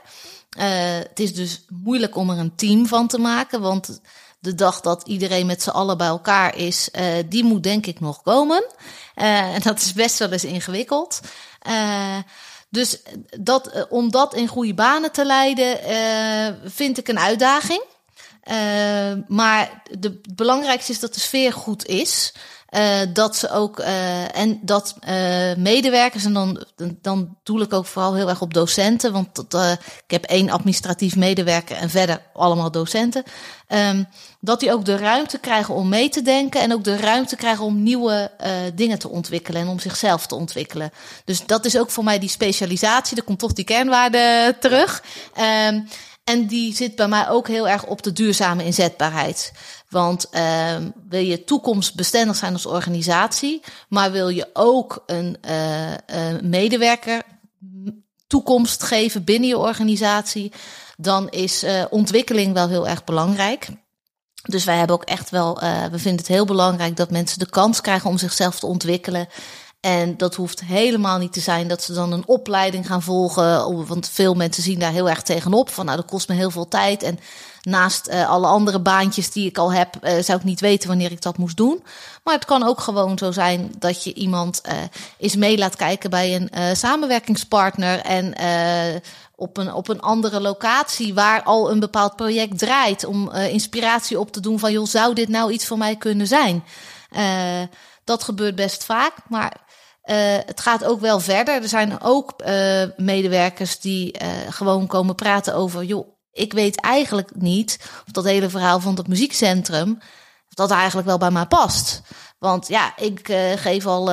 het 0.57 1.21
is 1.21 1.35
dus 1.35 1.65
moeilijk 1.69 2.17
om 2.17 2.31
er 2.31 2.39
een 2.39 2.55
team 2.55 2.87
van 2.87 3.07
te 3.07 3.19
maken, 3.19 3.61
want 3.61 4.01
de 4.41 4.55
dag 4.55 4.81
dat 4.81 5.09
iedereen 5.09 5.47
met 5.47 5.63
z'n 5.63 5.71
allen 5.71 5.99
bij 5.99 6.07
elkaar 6.07 6.57
is, 6.57 6.89
uh, 6.93 7.05
die 7.29 7.45
moet 7.45 7.63
denk 7.63 7.87
ik 7.87 8.01
nog 8.01 8.23
komen. 8.23 8.65
En 9.15 9.61
dat 9.63 9.81
is 9.81 9.93
best 9.93 10.19
wel 10.19 10.31
eens 10.31 10.45
ingewikkeld. 10.45 11.21
Dus 12.71 13.03
dat, 13.41 13.87
om 13.89 14.11
dat 14.11 14.35
in 14.35 14.47
goede 14.47 14.75
banen 14.75 15.13
te 15.13 15.25
leiden, 15.25 15.79
vind 16.71 16.99
ik 16.99 17.09
een 17.09 17.19
uitdaging. 17.19 17.85
maar 19.29 19.83
het 20.01 20.37
belangrijkste 20.37 20.93
is 20.93 21.01
dat 21.01 21.15
de 21.15 21.21
sfeer 21.21 21.53
goed 21.53 21.87
is. 21.87 22.33
Uh, 22.71 23.01
dat 23.13 23.37
ze 23.37 23.51
ook 23.51 23.79
uh, 23.79 24.37
en 24.37 24.59
dat 24.63 24.95
uh, 25.09 25.55
medewerkers 25.57 26.25
en 26.25 26.33
dan 26.33 26.65
dan 27.03 27.37
doe 27.43 27.63
ik 27.63 27.73
ook 27.73 27.87
vooral 27.87 28.15
heel 28.15 28.29
erg 28.29 28.41
op 28.41 28.55
docenten, 28.55 29.13
want 29.13 29.35
dat, 29.35 29.79
ik 30.05 30.11
heb 30.11 30.25
één 30.25 30.51
administratief 30.51 31.17
medewerker 31.17 31.77
en 31.77 31.91
verder 31.91 32.23
allemaal 32.33 32.71
docenten. 32.71 33.23
Um, 33.69 34.09
dat 34.41 34.61
die 34.61 34.73
ook 34.73 34.85
de 34.85 34.97
ruimte 34.97 35.39
krijgen 35.39 35.75
om 35.75 35.89
mee 35.89 36.09
te 36.09 36.23
denken 36.23 36.61
en 36.61 36.73
ook 36.73 36.85
de 36.85 36.97
ruimte 36.97 37.37
krijgen 37.37 37.65
om 37.65 37.83
nieuwe 37.83 38.31
dingen 38.75 38.99
te 38.99 39.09
ontwikkelen 39.09 39.63
en 39.63 39.69
om 39.69 39.79
zichzelf 39.79 40.27
te 40.27 40.35
ontwikkelen. 40.35 40.91
Dus 41.25 41.47
dat 41.47 41.65
is 41.65 41.79
ook 41.79 41.91
voor 41.91 42.05
mij 42.05 42.19
die 42.19 42.29
specialisatie. 42.29 43.17
Er 43.17 43.23
komt 43.23 43.39
toch 43.39 43.53
die 43.53 43.65
kernwaarde 43.65 44.57
terug. 44.61 45.03
Um, 45.69 45.89
En 46.31 46.47
die 46.47 46.75
zit 46.75 46.95
bij 46.95 47.09
mij 47.09 47.29
ook 47.29 47.49
heel 47.49 47.69
erg 47.69 47.87
op 47.87 48.03
de 48.03 48.13
duurzame 48.13 48.65
inzetbaarheid. 48.65 49.53
Want 49.89 50.27
uh, 50.33 50.77
wil 51.09 51.21
je 51.21 51.45
toekomstbestendig 51.45 52.37
zijn 52.37 52.53
als 52.53 52.67
organisatie, 52.67 53.63
maar 53.89 54.13
wil 54.13 54.29
je 54.29 54.51
ook 54.53 55.03
een 55.07 55.37
uh, 55.49 56.41
medewerker 56.43 57.23
toekomst 58.27 58.83
geven 58.83 59.25
binnen 59.25 59.49
je 59.49 59.59
organisatie, 59.59 60.53
dan 60.97 61.29
is 61.29 61.65
uh, 61.65 61.85
ontwikkeling 61.91 62.53
wel 62.53 62.69
heel 62.69 62.89
erg 62.89 63.05
belangrijk. 63.05 63.69
Dus 64.43 64.65
wij 64.65 64.77
hebben 64.77 64.97
ook 64.97 65.05
echt 65.05 65.31
wel, 65.31 65.63
uh, 65.63 65.85
we 65.85 65.99
vinden 65.99 66.21
het 66.21 66.29
heel 66.29 66.45
belangrijk 66.45 66.97
dat 66.97 67.11
mensen 67.11 67.39
de 67.39 67.51
kans 67.51 67.81
krijgen 67.81 68.11
om 68.11 68.19
zichzelf 68.19 68.59
te 68.59 68.67
ontwikkelen. 68.67 69.29
En 69.81 70.17
dat 70.17 70.35
hoeft 70.35 70.61
helemaal 70.61 71.19
niet 71.19 71.33
te 71.33 71.41
zijn 71.41 71.69
dat 71.69 71.83
ze 71.83 71.93
dan 71.93 72.13
een 72.13 72.27
opleiding 72.27 72.87
gaan 72.87 73.03
volgen. 73.03 73.87
Want 73.87 74.09
veel 74.09 74.35
mensen 74.35 74.63
zien 74.63 74.79
daar 74.79 74.93
heel 74.93 75.09
erg 75.09 75.23
tegenop. 75.23 75.71
Van 75.71 75.85
nou, 75.85 75.97
dat 75.97 76.07
kost 76.07 76.29
me 76.29 76.35
heel 76.35 76.51
veel 76.51 76.69
tijd. 76.69 77.03
En 77.03 77.19
naast 77.63 78.09
uh, 78.09 78.29
alle 78.29 78.47
andere 78.47 78.81
baantjes 78.81 79.31
die 79.31 79.47
ik 79.47 79.59
al 79.59 79.73
heb, 79.73 79.97
uh, 80.03 80.23
zou 80.23 80.39
ik 80.39 80.45
niet 80.45 80.61
weten 80.61 80.89
wanneer 80.89 81.11
ik 81.11 81.23
dat 81.23 81.39
moest 81.39 81.57
doen. 81.57 81.83
Maar 82.25 82.35
het 82.35 82.45
kan 82.45 82.63
ook 82.63 82.81
gewoon 82.81 83.19
zo 83.19 83.33
zijn 83.33 83.73
dat 83.79 84.05
je 84.05 84.15
iemand 84.15 84.61
uh, 84.67 84.73
eens 85.19 85.37
mee 85.37 85.59
laat 85.59 85.77
kijken 85.77 86.11
bij 86.11 86.35
een 86.35 86.77
samenwerkingspartner. 86.77 88.01
En 88.01 88.35
op 89.35 89.57
een, 89.57 89.75
op 89.75 89.89
een 89.89 90.01
andere 90.01 90.41
locatie 90.41 91.15
waar 91.15 91.43
al 91.43 91.71
een 91.71 91.81
bepaald 91.81 92.17
project 92.17 92.59
draait. 92.59 93.05
Om 93.05 93.31
inspiratie 93.31 94.21
op 94.21 94.33
te 94.33 94.41
doen 94.41 94.59
van, 94.59 94.73
joh, 94.73 94.87
zou 94.87 95.15
dit 95.15 95.29
nou 95.29 95.53
iets 95.53 95.67
voor 95.67 95.79
mij 95.79 95.97
kunnen 95.97 96.27
zijn? 96.27 96.65
dat 98.05 98.23
gebeurt 98.23 98.55
best 98.55 98.85
vaak. 98.85 99.13
Maar 99.29 99.69
uh, 100.11 100.17
het 100.47 100.61
gaat 100.61 100.85
ook 100.85 101.01
wel 101.01 101.21
verder. 101.21 101.63
Er 101.63 101.69
zijn 101.69 102.01
ook 102.01 102.35
uh, 102.47 102.83
medewerkers 102.97 103.81
die 103.81 104.23
uh, 104.23 104.29
gewoon 104.49 104.87
komen 104.87 105.15
praten 105.15 105.55
over, 105.55 105.85
joh, 105.85 106.09
ik 106.33 106.53
weet 106.53 106.81
eigenlijk 106.81 107.31
niet 107.35 107.79
of 108.07 108.13
dat 108.13 108.25
hele 108.25 108.51
verhaal 108.51 108.81
van 108.81 108.95
het 108.95 109.09
muziekcentrum, 109.09 109.99
of 110.49 110.55
dat 110.55 110.71
eigenlijk 110.71 111.07
wel 111.07 111.19
bij 111.19 111.31
mij 111.31 111.47
past. 111.47 112.03
Want 112.39 112.69
ja, 112.69 112.97
ik 112.97 113.33
geef 113.57 113.87
al 113.87 114.05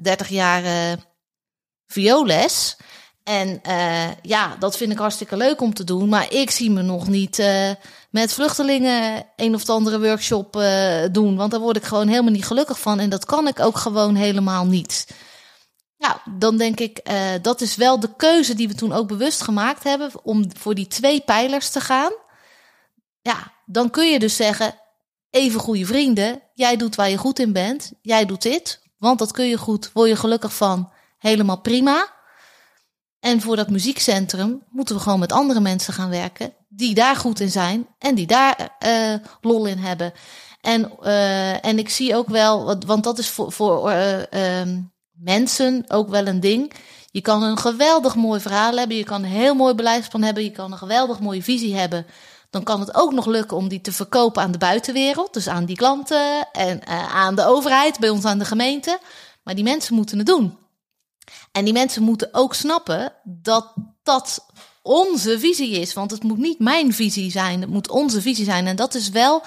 30 0.00 0.28
jaar 0.28 0.96
violes. 1.86 2.76
En 3.22 3.60
ja, 4.22 4.56
dat 4.58 4.76
vind 4.76 4.92
ik 4.92 4.98
hartstikke 4.98 5.36
leuk 5.36 5.60
om 5.60 5.74
te 5.74 5.84
doen. 5.84 6.08
Maar 6.08 6.32
ik 6.32 6.50
zie 6.50 6.70
me 6.70 6.82
nog 6.82 7.08
niet 7.08 7.42
met 8.10 8.32
vluchtelingen 8.32 9.26
een 9.36 9.54
of 9.54 9.68
andere 9.68 10.00
workshop 10.00 10.62
doen. 11.12 11.36
Want 11.36 11.50
daar 11.50 11.60
word 11.60 11.76
ik 11.76 11.84
gewoon 11.84 12.08
helemaal 12.08 12.32
niet 12.32 12.46
gelukkig 12.46 12.80
van. 12.80 12.98
En 12.98 13.10
dat 13.10 13.24
kan 13.24 13.48
ik 13.48 13.60
ook 13.60 13.78
gewoon 13.78 14.14
helemaal 14.14 14.66
niet. 14.66 15.06
Nou, 16.06 16.38
dan 16.38 16.56
denk 16.56 16.80
ik, 16.80 17.00
uh, 17.10 17.30
dat 17.42 17.60
is 17.60 17.76
wel 17.76 18.00
de 18.00 18.14
keuze 18.16 18.54
die 18.54 18.68
we 18.68 18.74
toen 18.74 18.92
ook 18.92 19.08
bewust 19.08 19.42
gemaakt 19.42 19.84
hebben 19.84 20.10
om 20.22 20.44
voor 20.58 20.74
die 20.74 20.86
twee 20.86 21.20
pijlers 21.20 21.70
te 21.70 21.80
gaan. 21.80 22.12
Ja, 23.22 23.52
dan 23.64 23.90
kun 23.90 24.10
je 24.10 24.18
dus 24.18 24.36
zeggen, 24.36 24.74
even 25.30 25.60
goede 25.60 25.86
vrienden, 25.86 26.42
jij 26.54 26.76
doet 26.76 26.94
waar 26.94 27.10
je 27.10 27.16
goed 27.16 27.38
in 27.38 27.52
bent, 27.52 27.92
jij 28.02 28.26
doet 28.26 28.42
dit, 28.42 28.82
want 28.98 29.18
dat 29.18 29.32
kun 29.32 29.44
je 29.46 29.58
goed, 29.58 29.90
word 29.92 30.08
je 30.08 30.16
gelukkig 30.16 30.54
van, 30.54 30.92
helemaal 31.18 31.60
prima. 31.60 32.14
En 33.20 33.40
voor 33.40 33.56
dat 33.56 33.70
muziekcentrum 33.70 34.62
moeten 34.70 34.94
we 34.94 35.00
gewoon 35.00 35.18
met 35.18 35.32
andere 35.32 35.60
mensen 35.60 35.94
gaan 35.94 36.10
werken 36.10 36.54
die 36.68 36.94
daar 36.94 37.16
goed 37.16 37.40
in 37.40 37.50
zijn 37.50 37.86
en 37.98 38.14
die 38.14 38.26
daar 38.26 38.76
uh, 38.86 39.14
lol 39.40 39.66
in 39.66 39.78
hebben. 39.78 40.12
En, 40.60 40.92
uh, 41.02 41.64
en 41.64 41.78
ik 41.78 41.88
zie 41.88 42.16
ook 42.16 42.28
wel, 42.28 42.78
want 42.86 43.04
dat 43.04 43.18
is 43.18 43.28
voor, 43.28 43.52
voor 43.52 43.92
um, 44.30 44.94
mensen 45.18 45.84
ook 45.88 46.08
wel 46.08 46.26
een 46.26 46.40
ding. 46.40 46.72
Je 47.10 47.20
kan 47.20 47.42
een 47.42 47.58
geweldig 47.58 48.14
mooi 48.14 48.40
verhaal 48.40 48.76
hebben, 48.76 48.96
je 48.96 49.04
kan 49.04 49.22
een 49.22 49.30
heel 49.30 49.54
mooi 49.54 49.74
beleidsplan 49.74 50.22
hebben, 50.22 50.44
je 50.44 50.50
kan 50.50 50.72
een 50.72 50.78
geweldig 50.78 51.20
mooie 51.20 51.42
visie 51.42 51.76
hebben. 51.76 52.06
Dan 52.50 52.62
kan 52.62 52.80
het 52.80 52.94
ook 52.94 53.12
nog 53.12 53.26
lukken 53.26 53.56
om 53.56 53.68
die 53.68 53.80
te 53.80 53.92
verkopen 53.92 54.42
aan 54.42 54.52
de 54.52 54.58
buitenwereld, 54.58 55.34
dus 55.34 55.48
aan 55.48 55.64
die 55.64 55.76
klanten 55.76 56.48
en 56.52 56.80
uh, 56.88 57.14
aan 57.14 57.34
de 57.34 57.44
overheid, 57.44 57.98
bij 57.98 58.08
ons 58.08 58.24
aan 58.24 58.38
de 58.38 58.44
gemeente. 58.44 58.98
Maar 59.42 59.54
die 59.54 59.64
mensen 59.64 59.94
moeten 59.94 60.18
het 60.18 60.26
doen. 60.26 60.58
En 61.52 61.64
die 61.64 61.72
mensen 61.72 62.02
moeten 62.02 62.28
ook 62.32 62.54
snappen 62.54 63.12
dat 63.24 63.72
dat 64.02 64.46
onze 64.82 65.38
visie 65.38 65.70
is. 65.70 65.92
Want 65.92 66.10
het 66.10 66.22
moet 66.22 66.38
niet 66.38 66.58
mijn 66.58 66.92
visie 66.92 67.30
zijn, 67.30 67.60
het 67.60 67.70
moet 67.70 67.90
onze 67.90 68.20
visie 68.20 68.44
zijn. 68.44 68.66
En 68.66 68.76
dat 68.76 68.94
is 68.94 69.08
wel 69.08 69.42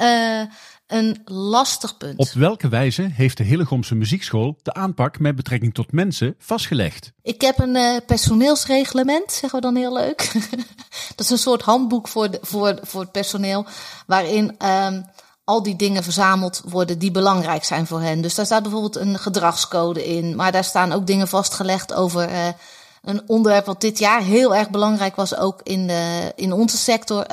uh, 0.00 0.42
een 0.86 1.22
lastig 1.24 1.96
punt. 1.96 2.18
Op 2.18 2.28
welke 2.28 2.68
wijze 2.68 3.02
heeft 3.12 3.36
de 3.36 3.44
Hillegomse 3.44 3.94
Muziekschool 3.94 4.58
de 4.62 4.74
aanpak 4.74 5.18
met 5.18 5.36
betrekking 5.36 5.74
tot 5.74 5.92
mensen 5.92 6.34
vastgelegd? 6.38 7.12
Ik 7.22 7.40
heb 7.40 7.58
een 7.58 7.74
uh, 7.74 7.96
personeelsreglement, 8.06 9.32
zeggen 9.32 9.60
we 9.60 9.64
dan 9.64 9.76
heel 9.76 9.92
leuk. 9.92 10.32
dat 11.16 11.20
is 11.20 11.30
een 11.30 11.38
soort 11.38 11.62
handboek 11.62 12.08
voor, 12.08 12.30
de, 12.30 12.38
voor, 12.42 12.78
voor 12.82 13.00
het 13.00 13.12
personeel, 13.12 13.66
waarin 14.06 14.56
um, 14.66 15.04
al 15.44 15.62
die 15.62 15.76
dingen 15.76 16.02
verzameld 16.02 16.62
worden 16.64 16.98
die 16.98 17.10
belangrijk 17.10 17.64
zijn 17.64 17.86
voor 17.86 18.00
hen. 18.00 18.20
Dus 18.20 18.34
daar 18.34 18.46
staat 18.46 18.62
bijvoorbeeld 18.62 18.96
een 18.96 19.18
gedragscode 19.18 20.06
in, 20.06 20.36
maar 20.36 20.52
daar 20.52 20.64
staan 20.64 20.92
ook 20.92 21.06
dingen 21.06 21.28
vastgelegd 21.28 21.94
over. 21.94 22.30
Uh, 22.30 22.48
een 23.02 23.22
onderwerp 23.26 23.66
wat 23.66 23.80
dit 23.80 23.98
jaar 23.98 24.20
heel 24.20 24.54
erg 24.54 24.70
belangrijk 24.70 25.16
was, 25.16 25.36
ook 25.36 25.60
in, 25.62 25.86
de, 25.86 26.32
in 26.36 26.52
onze 26.52 26.76
sector. 26.76 27.26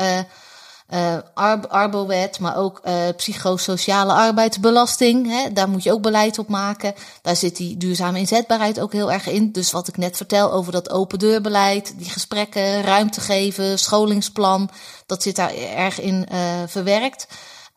Uh, 0.94 1.18
Ar 1.34 1.68
Arbowet, 1.68 2.40
maar 2.40 2.58
ook 2.58 2.82
uh, 2.84 2.94
psychosociale 3.16 4.14
arbeidsbelasting. 4.14 5.28
Hè, 5.28 5.54
daar 5.54 5.70
moet 5.70 5.84
je 5.84 5.92
ook 5.92 6.02
beleid 6.02 6.40
op 6.40 6.48
maken. 6.48 6.94
Daar 7.22 7.36
zit 7.36 7.58
die 7.58 7.78
duurzame 7.78 8.20
inzetbaarheid 8.20 8.80
ook 8.80 8.94
heel 8.94 9.12
erg 9.12 9.28
in. 9.28 9.52
Dus 9.52 9.72
wat 9.72 9.88
ik 9.88 9.98
net 9.98 10.18
vertel 10.18 10.52
over 10.52 10.72
dat 10.72 10.90
open 10.90 11.20
deurbeleid, 11.20 11.94
die 11.98 12.10
gesprekken, 12.10 12.82
ruimte 12.82 13.22
geven, 13.22 13.80
scholingsplan, 13.80 14.70
dat 15.06 15.24
zit 15.24 15.36
daar 15.36 15.54
erg 15.54 16.00
in 16.00 16.28
uh, 16.32 16.40
verwerkt. 16.68 17.28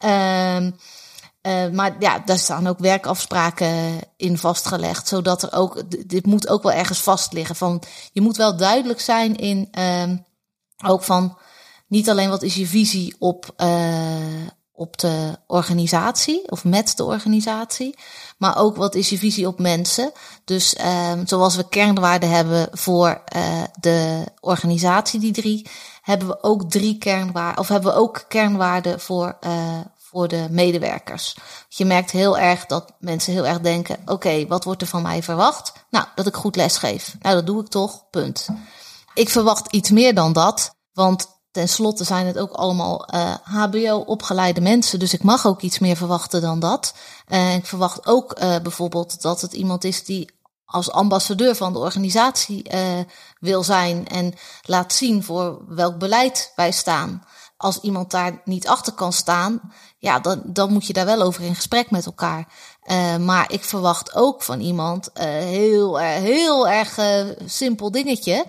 Uh, 0.05 0.67
maar 1.73 1.97
ja, 1.99 2.19
daar 2.25 2.39
staan 2.39 2.67
ook 2.67 2.79
werkafspraken 2.79 4.01
in 4.17 4.39
vastgelegd, 4.39 5.09
zodat 5.09 5.43
er 5.43 5.53
ook, 5.53 5.83
dit 6.09 6.27
moet 6.27 6.49
ook 6.49 6.63
wel 6.63 6.73
ergens 6.73 7.01
vast 7.01 7.33
liggen. 7.33 7.57
Van, 7.57 7.83
je 8.13 8.21
moet 8.21 8.37
wel 8.37 8.57
duidelijk 8.57 9.01
zijn 9.01 9.37
in, 9.37 9.69
uh, 9.79 10.17
ook 10.85 11.03
van, 11.03 11.39
niet 11.95 12.11
alleen 12.11 12.29
wat 12.31 12.43
is 12.43 12.55
je 12.55 12.67
visie 12.67 13.17
op, 13.19 13.55
uh, 13.57 14.47
op 14.73 14.99
de 14.99 15.39
organisatie 15.47 16.51
of 16.51 16.65
met 16.65 16.97
de 16.97 17.05
organisatie, 17.05 17.99
maar 18.39 18.59
ook 18.59 18.77
wat 18.77 18.95
is 18.95 19.09
je 19.09 19.19
visie 19.19 19.47
op 19.47 19.59
mensen. 19.59 20.13
Dus 20.45 20.75
uh, 20.75 21.13
zoals 21.25 21.57
we 21.57 21.69
kernwaarden 21.69 22.31
hebben 22.31 22.69
voor 22.73 23.23
uh, 23.37 23.63
de 23.81 24.25
organisatie, 24.41 25.21
die 25.21 25.33
drie, 25.33 25.67
hebben 26.03 26.29
we 26.29 26.43
ook 26.43 26.71
drie 26.71 26.99
kernwaarden, 26.99 27.59
of 27.59 27.69
hebben 27.69 27.93
we 27.93 27.99
ook 27.99 28.25
kernwaarden 28.29 29.01
voor, 29.01 29.39
uh, 29.47 29.81
voor 29.99 30.29
de 30.29 30.47
medewerkers. 30.51 31.37
Je 31.69 31.85
merkt 31.85 32.11
heel 32.11 32.39
erg 32.39 32.67
dat 32.67 32.93
mensen 32.99 33.33
heel 33.33 33.47
erg 33.47 33.61
denken: 33.61 33.97
oké, 34.07 34.47
wat 34.47 34.65
wordt 34.65 34.83
er 34.83 34.89
van 34.89 35.03
mij 35.03 35.23
verwacht? 35.23 35.73
Nou, 35.91 36.07
dat 36.15 36.27
ik 36.27 36.35
goed 36.35 36.57
lesgeef. 36.57 37.17
Nou, 37.21 37.35
dat 37.35 37.47
doe 37.47 37.61
ik 37.61 37.69
toch. 37.69 38.11
Punt. 38.11 38.49
Ik 39.15 39.29
verwacht 39.29 39.73
iets 39.73 39.91
meer 39.91 40.15
dan 40.15 40.33
dat, 40.33 40.75
want 40.93 41.34
Ten 41.55 41.69
slotte 41.69 42.05
zijn 42.05 42.27
het 42.27 42.39
ook 42.39 42.53
allemaal 42.53 43.09
uh, 43.15 43.35
HBO-opgeleide 43.43 44.61
mensen, 44.61 44.99
dus 44.99 45.13
ik 45.13 45.23
mag 45.23 45.47
ook 45.47 45.61
iets 45.61 45.79
meer 45.79 45.97
verwachten 45.97 46.41
dan 46.41 46.61
dat. 46.61 46.95
Uh, 47.29 47.55
ik 47.55 47.67
verwacht 47.67 48.07
ook 48.07 48.39
uh, 48.39 48.57
bijvoorbeeld 48.63 49.23
dat 49.23 49.41
het 49.41 49.53
iemand 49.53 49.85
is 49.85 50.05
die 50.05 50.31
als 50.65 50.91
ambassadeur 50.91 51.55
van 51.55 51.73
de 51.73 51.79
organisatie 51.79 52.71
wil 53.41 53.63
zijn 53.63 54.09
en 54.09 54.35
laat 54.63 54.93
zien 54.93 55.25
voor 55.25 55.65
welk 55.69 55.99
beleid 55.99 56.53
wij 56.57 56.71
staan. 56.73 57.25
Als 57.57 57.81
iemand 57.81 58.11
daar 58.11 58.41
niet 58.45 58.69
achter 58.69 58.93
kan 58.93 59.13
staan, 59.13 59.61
ja, 59.99 60.21
dan, 60.21 60.43
dan 60.45 60.73
moet 60.73 60.87
je 60.87 60.93
daar 60.93 61.05
wel 61.05 61.23
over 61.23 61.43
in 61.43 61.55
gesprek 61.55 61.91
met 61.91 62.07
elkaar. 62.07 62.47
maar 63.21 63.53
ik 63.53 63.65
verwacht 63.65 64.15
ook 64.15 64.43
van 64.43 64.61
iemand 64.61 65.11
heel, 65.19 65.99
heel 65.99 66.69
erg 66.69 66.99
simpel 67.47 67.91
dingetje, 67.91 68.45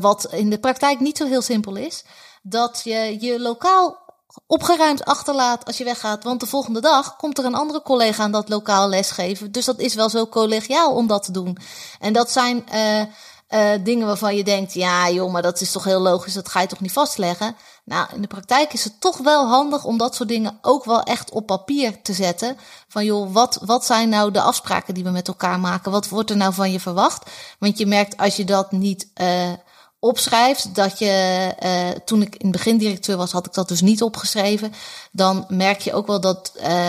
wat 0.00 0.32
in 0.32 0.50
de 0.50 0.58
praktijk 0.58 1.00
niet 1.00 1.16
zo 1.16 1.26
heel 1.26 1.42
simpel 1.42 1.76
is 1.76 2.04
dat 2.42 2.80
je 2.84 3.16
je 3.20 3.40
lokaal 3.40 4.06
opgeruimd 4.46 5.04
achterlaat 5.04 5.64
als 5.64 5.78
je 5.78 5.84
weggaat. 5.84 6.24
Want 6.24 6.40
de 6.40 6.46
volgende 6.46 6.80
dag 6.80 7.16
komt 7.16 7.38
er 7.38 7.44
een 7.44 7.54
andere 7.54 7.82
collega 7.82 8.22
aan 8.22 8.32
dat 8.32 8.48
lokaal 8.48 8.88
lesgeven. 8.88 9.52
Dus 9.52 9.64
dat 9.64 9.78
is 9.78 9.94
wel 9.94 10.10
zo 10.10 10.26
collegiaal 10.26 10.94
om 10.94 11.06
dat 11.06 11.22
te 11.22 11.32
doen. 11.32 11.58
En 12.00 12.12
dat 12.12 12.30
zijn 12.30 12.64
uh, 12.74 13.00
uh, 13.00 13.84
dingen 13.84 14.06
waarvan 14.06 14.36
je 14.36 14.44
denkt, 14.44 14.74
ja 14.74 15.10
joh, 15.10 15.32
maar 15.32 15.42
dat 15.42 15.60
is 15.60 15.72
toch 15.72 15.84
heel 15.84 16.00
logisch, 16.00 16.34
dat 16.34 16.48
ga 16.48 16.60
je 16.60 16.66
toch 16.66 16.80
niet 16.80 16.92
vastleggen. 16.92 17.56
Nou, 17.84 18.06
in 18.14 18.20
de 18.20 18.26
praktijk 18.26 18.72
is 18.72 18.84
het 18.84 19.00
toch 19.00 19.18
wel 19.18 19.48
handig 19.48 19.84
om 19.84 19.98
dat 19.98 20.14
soort 20.14 20.28
dingen 20.28 20.58
ook 20.62 20.84
wel 20.84 21.02
echt 21.02 21.30
op 21.30 21.46
papier 21.46 22.02
te 22.02 22.12
zetten. 22.12 22.56
Van 22.88 23.04
joh, 23.04 23.32
wat, 23.32 23.58
wat 23.64 23.84
zijn 23.84 24.08
nou 24.08 24.30
de 24.30 24.40
afspraken 24.40 24.94
die 24.94 25.04
we 25.04 25.10
met 25.10 25.28
elkaar 25.28 25.60
maken? 25.60 25.90
Wat 25.90 26.08
wordt 26.08 26.30
er 26.30 26.36
nou 26.36 26.54
van 26.54 26.72
je 26.72 26.80
verwacht? 26.80 27.30
Want 27.58 27.78
je 27.78 27.86
merkt 27.86 28.16
als 28.16 28.36
je 28.36 28.44
dat 28.44 28.72
niet 28.72 29.08
uh, 29.20 29.52
opschrijft, 29.98 30.74
dat 30.74 30.98
je, 30.98 31.54
uh, 31.62 31.88
toen 32.04 32.22
ik 32.22 32.36
in 32.36 32.46
het 32.46 32.56
begin 32.56 32.78
directeur 32.78 33.16
was, 33.16 33.32
had 33.32 33.46
ik 33.46 33.52
dat 33.52 33.68
dus 33.68 33.80
niet 33.80 34.02
opgeschreven. 34.02 34.72
Dan 35.12 35.44
merk 35.48 35.80
je 35.80 35.92
ook 35.92 36.06
wel 36.06 36.20
dat 36.20 36.52
uh, 36.56 36.88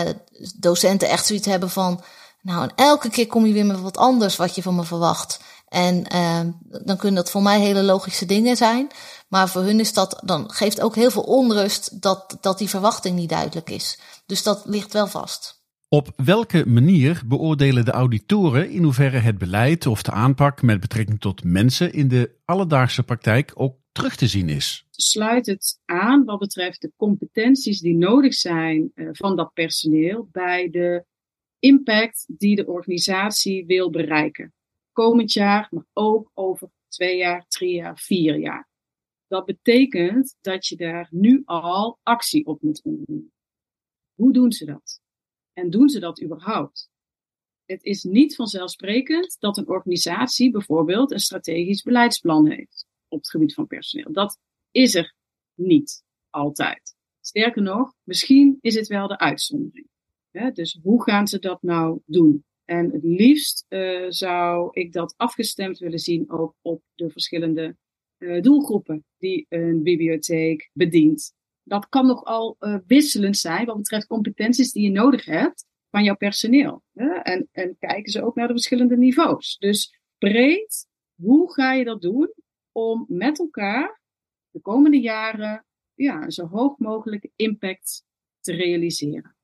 docenten 0.56 1.08
echt 1.08 1.26
zoiets 1.26 1.46
hebben 1.46 1.70
van, 1.70 2.02
nou, 2.42 2.62
en 2.62 2.72
elke 2.76 3.10
keer 3.10 3.26
kom 3.26 3.46
je 3.46 3.52
weer 3.52 3.66
met 3.66 3.80
wat 3.80 3.96
anders 3.96 4.36
wat 4.36 4.54
je 4.54 4.62
van 4.62 4.74
me 4.74 4.84
verwacht. 4.84 5.40
En 5.68 6.04
uh, 6.12 6.40
dan 6.84 6.96
kunnen 6.96 7.22
dat 7.22 7.30
voor 7.30 7.42
mij 7.42 7.60
hele 7.60 7.82
logische 7.82 8.26
dingen 8.26 8.56
zijn. 8.56 8.90
Maar 9.28 9.48
voor 9.48 9.62
hun 9.62 9.80
is 9.80 9.92
dat 9.92 10.20
dan 10.24 10.50
geeft 10.52 10.80
ook 10.80 10.94
heel 10.94 11.10
veel 11.10 11.22
onrust 11.22 12.02
dat, 12.02 12.36
dat 12.40 12.58
die 12.58 12.68
verwachting 12.68 13.16
niet 13.16 13.28
duidelijk 13.28 13.70
is. 13.70 13.98
Dus 14.26 14.42
dat 14.42 14.62
ligt 14.64 14.92
wel 14.92 15.06
vast. 15.06 15.59
Op 15.92 16.12
welke 16.16 16.68
manier 16.68 17.22
beoordelen 17.26 17.84
de 17.84 17.90
auditoren 17.90 18.70
in 18.70 18.82
hoeverre 18.82 19.18
het 19.18 19.38
beleid 19.38 19.86
of 19.86 20.02
de 20.02 20.10
aanpak 20.10 20.62
met 20.62 20.80
betrekking 20.80 21.20
tot 21.20 21.44
mensen 21.44 21.92
in 21.92 22.08
de 22.08 22.36
alledaagse 22.44 23.02
praktijk 23.02 23.52
ook 23.54 23.76
terug 23.92 24.16
te 24.16 24.26
zien 24.26 24.48
is? 24.48 24.86
Sluit 24.90 25.46
het 25.46 25.80
aan 25.84 26.24
wat 26.24 26.38
betreft 26.38 26.80
de 26.80 26.92
competenties 26.96 27.80
die 27.80 27.96
nodig 27.96 28.34
zijn 28.34 28.92
uh, 28.94 29.08
van 29.12 29.36
dat 29.36 29.52
personeel 29.52 30.28
bij 30.32 30.70
de 30.70 31.04
impact 31.58 32.24
die 32.28 32.56
de 32.56 32.66
organisatie 32.66 33.66
wil 33.66 33.90
bereiken. 33.90 34.52
Komend 34.92 35.32
jaar, 35.32 35.68
maar 35.70 35.86
ook 35.92 36.30
over 36.34 36.70
twee 36.88 37.16
jaar, 37.16 37.44
drie 37.48 37.74
jaar, 37.74 37.98
vier 37.98 38.38
jaar. 38.38 38.68
Dat 39.26 39.44
betekent 39.44 40.36
dat 40.40 40.66
je 40.66 40.76
daar 40.76 41.08
nu 41.10 41.42
al 41.44 41.98
actie 42.02 42.46
op 42.46 42.62
moet 42.62 42.82
ondernemen. 42.82 43.32
Hoe 44.14 44.32
doen 44.32 44.52
ze 44.52 44.64
dat? 44.64 45.00
En 45.52 45.70
doen 45.70 45.88
ze 45.88 46.00
dat 46.00 46.22
überhaupt? 46.22 46.90
Het 47.64 47.84
is 47.84 48.02
niet 48.02 48.34
vanzelfsprekend 48.34 49.36
dat 49.38 49.56
een 49.56 49.68
organisatie 49.68 50.50
bijvoorbeeld 50.50 51.10
een 51.10 51.18
strategisch 51.18 51.82
beleidsplan 51.82 52.50
heeft 52.50 52.86
op 53.08 53.18
het 53.18 53.30
gebied 53.30 53.54
van 53.54 53.66
personeel. 53.66 54.12
Dat 54.12 54.38
is 54.70 54.94
er 54.94 55.14
niet 55.54 56.02
altijd. 56.30 56.94
Sterker 57.20 57.62
nog, 57.62 57.94
misschien 58.02 58.58
is 58.60 58.74
het 58.74 58.86
wel 58.86 59.08
de 59.08 59.18
uitzondering. 59.18 59.86
dus 60.52 60.78
hoe 60.82 61.02
gaan 61.02 61.28
ze 61.28 61.38
dat 61.38 61.62
nou 61.62 62.00
doen? 62.04 62.44
En 62.64 62.90
het 62.90 63.04
liefst 63.04 63.66
uh, 63.68 64.06
zou 64.08 64.68
ik 64.72 64.92
dat 64.92 65.14
afgestemd 65.16 65.78
willen 65.78 65.98
zien 65.98 66.30
ook 66.30 66.54
op 66.62 66.82
de 66.94 67.10
verschillende 67.10 67.76
uh, 68.18 68.42
doelgroepen 68.42 69.04
die 69.18 69.46
een 69.48 69.82
bibliotheek 69.82 70.70
bedient. 70.72 71.34
Dat 71.62 71.88
kan 71.88 72.06
nogal 72.06 72.56
uh, 72.60 72.78
wisselend 72.86 73.36
zijn 73.36 73.66
wat 73.66 73.76
betreft 73.76 74.06
competenties 74.06 74.72
die 74.72 74.82
je 74.82 74.90
nodig 74.90 75.24
hebt 75.24 75.68
van 75.90 76.04
jouw 76.04 76.16
personeel. 76.16 76.82
En, 77.22 77.48
en 77.52 77.76
kijken 77.78 78.12
ze 78.12 78.22
ook 78.22 78.34
naar 78.34 78.46
de 78.46 78.52
verschillende 78.52 78.96
niveaus. 78.96 79.56
Dus 79.58 80.00
breed, 80.18 80.88
hoe 81.14 81.52
ga 81.52 81.72
je 81.72 81.84
dat 81.84 82.02
doen 82.02 82.32
om 82.72 83.04
met 83.08 83.38
elkaar 83.38 84.00
de 84.50 84.60
komende 84.60 85.00
jaren 85.00 85.66
ja, 85.94 86.30
zo 86.30 86.46
hoog 86.46 86.78
mogelijke 86.78 87.30
impact 87.36 88.04
te 88.40 88.52
realiseren? 88.52 89.36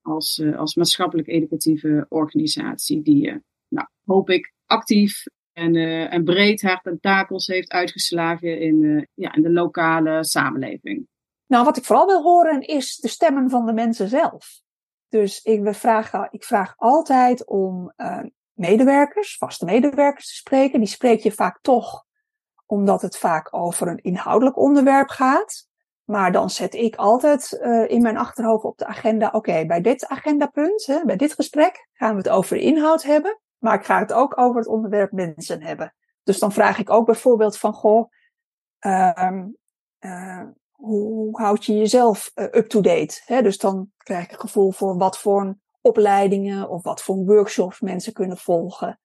Als, 0.00 0.38
uh, 0.38 0.58
als 0.58 0.74
maatschappelijk 0.74 1.28
educatieve 1.28 2.06
organisatie 2.08 3.02
die, 3.02 3.26
uh, 3.26 3.36
nou, 3.68 3.88
hoop 4.04 4.30
ik, 4.30 4.52
actief 4.64 5.24
en, 5.52 5.74
uh, 5.74 6.12
en 6.12 6.24
breed 6.24 6.62
haar 6.62 6.80
tentakels 6.80 7.46
heeft 7.46 7.70
uitgeslagen 7.70 8.60
in, 8.60 9.08
ja, 9.14 9.34
in 9.34 9.42
de 9.42 9.50
lokale 9.50 10.24
samenleving. 10.24 11.08
Nou, 11.46 11.64
wat 11.64 11.76
ik 11.76 11.84
vooral 11.84 12.06
wil 12.06 12.22
horen 12.22 12.60
is 12.60 12.96
de 12.96 13.08
stemmen 13.08 13.50
van 13.50 13.66
de 13.66 13.72
mensen 13.72 14.08
zelf. 14.08 14.62
Dus 15.08 15.42
ik, 15.42 15.62
we 15.62 16.28
ik 16.30 16.44
vraag 16.44 16.74
altijd 16.76 17.46
om 17.46 17.92
uh, 17.96 18.20
medewerkers, 18.52 19.36
vaste 19.36 19.64
medewerkers 19.64 20.28
te 20.28 20.34
spreken. 20.34 20.78
Die 20.78 20.88
spreek 20.88 21.20
je 21.20 21.32
vaak 21.32 21.58
toch 21.60 22.04
omdat 22.66 23.02
het 23.02 23.18
vaak 23.18 23.54
over 23.54 23.88
een 23.88 24.02
inhoudelijk 24.02 24.58
onderwerp 24.58 25.08
gaat. 25.08 25.68
Maar 26.04 26.32
dan 26.32 26.50
zet 26.50 26.74
ik 26.74 26.96
altijd 26.96 27.58
uh, 27.62 27.88
in 27.88 28.02
mijn 28.02 28.16
achterhoofd 28.16 28.64
op 28.64 28.78
de 28.78 28.86
agenda, 28.86 29.30
oké, 29.32 29.66
bij 29.66 29.80
dit 29.80 30.06
agendapunt, 30.06 30.86
hè, 30.86 31.04
bij 31.04 31.16
dit 31.16 31.32
gesprek, 31.32 31.88
gaan 31.92 32.10
we 32.10 32.16
het 32.16 32.28
over 32.28 32.56
inhoud 32.56 33.02
hebben. 33.02 33.40
Maar 33.58 33.74
ik 33.74 33.84
ga 33.84 33.98
het 33.98 34.12
ook 34.12 34.38
over 34.38 34.56
het 34.56 34.68
onderwerp 34.68 35.12
mensen 35.12 35.62
hebben. 35.62 35.94
Dus 36.22 36.38
dan 36.38 36.52
vraag 36.52 36.78
ik 36.78 36.90
ook 36.90 37.06
bijvoorbeeld 37.06 37.58
van, 37.58 37.72
goh, 37.72 38.10
uh, 38.86 39.40
hoe 40.84 41.40
houd 41.40 41.64
je 41.64 41.76
jezelf 41.76 42.30
uh, 42.34 42.44
up-to-date? 42.44 43.42
Dus 43.42 43.58
dan 43.58 43.90
krijg 43.96 44.30
ik 44.30 44.40
gevoel 44.40 44.72
voor 44.72 44.96
wat 44.96 45.18
voor 45.18 45.56
opleidingen 45.80 46.68
of 46.68 46.82
wat 46.82 47.02
voor 47.02 47.16
workshops 47.16 47.80
mensen 47.80 48.12
kunnen 48.12 48.36
volgen. 48.36 48.98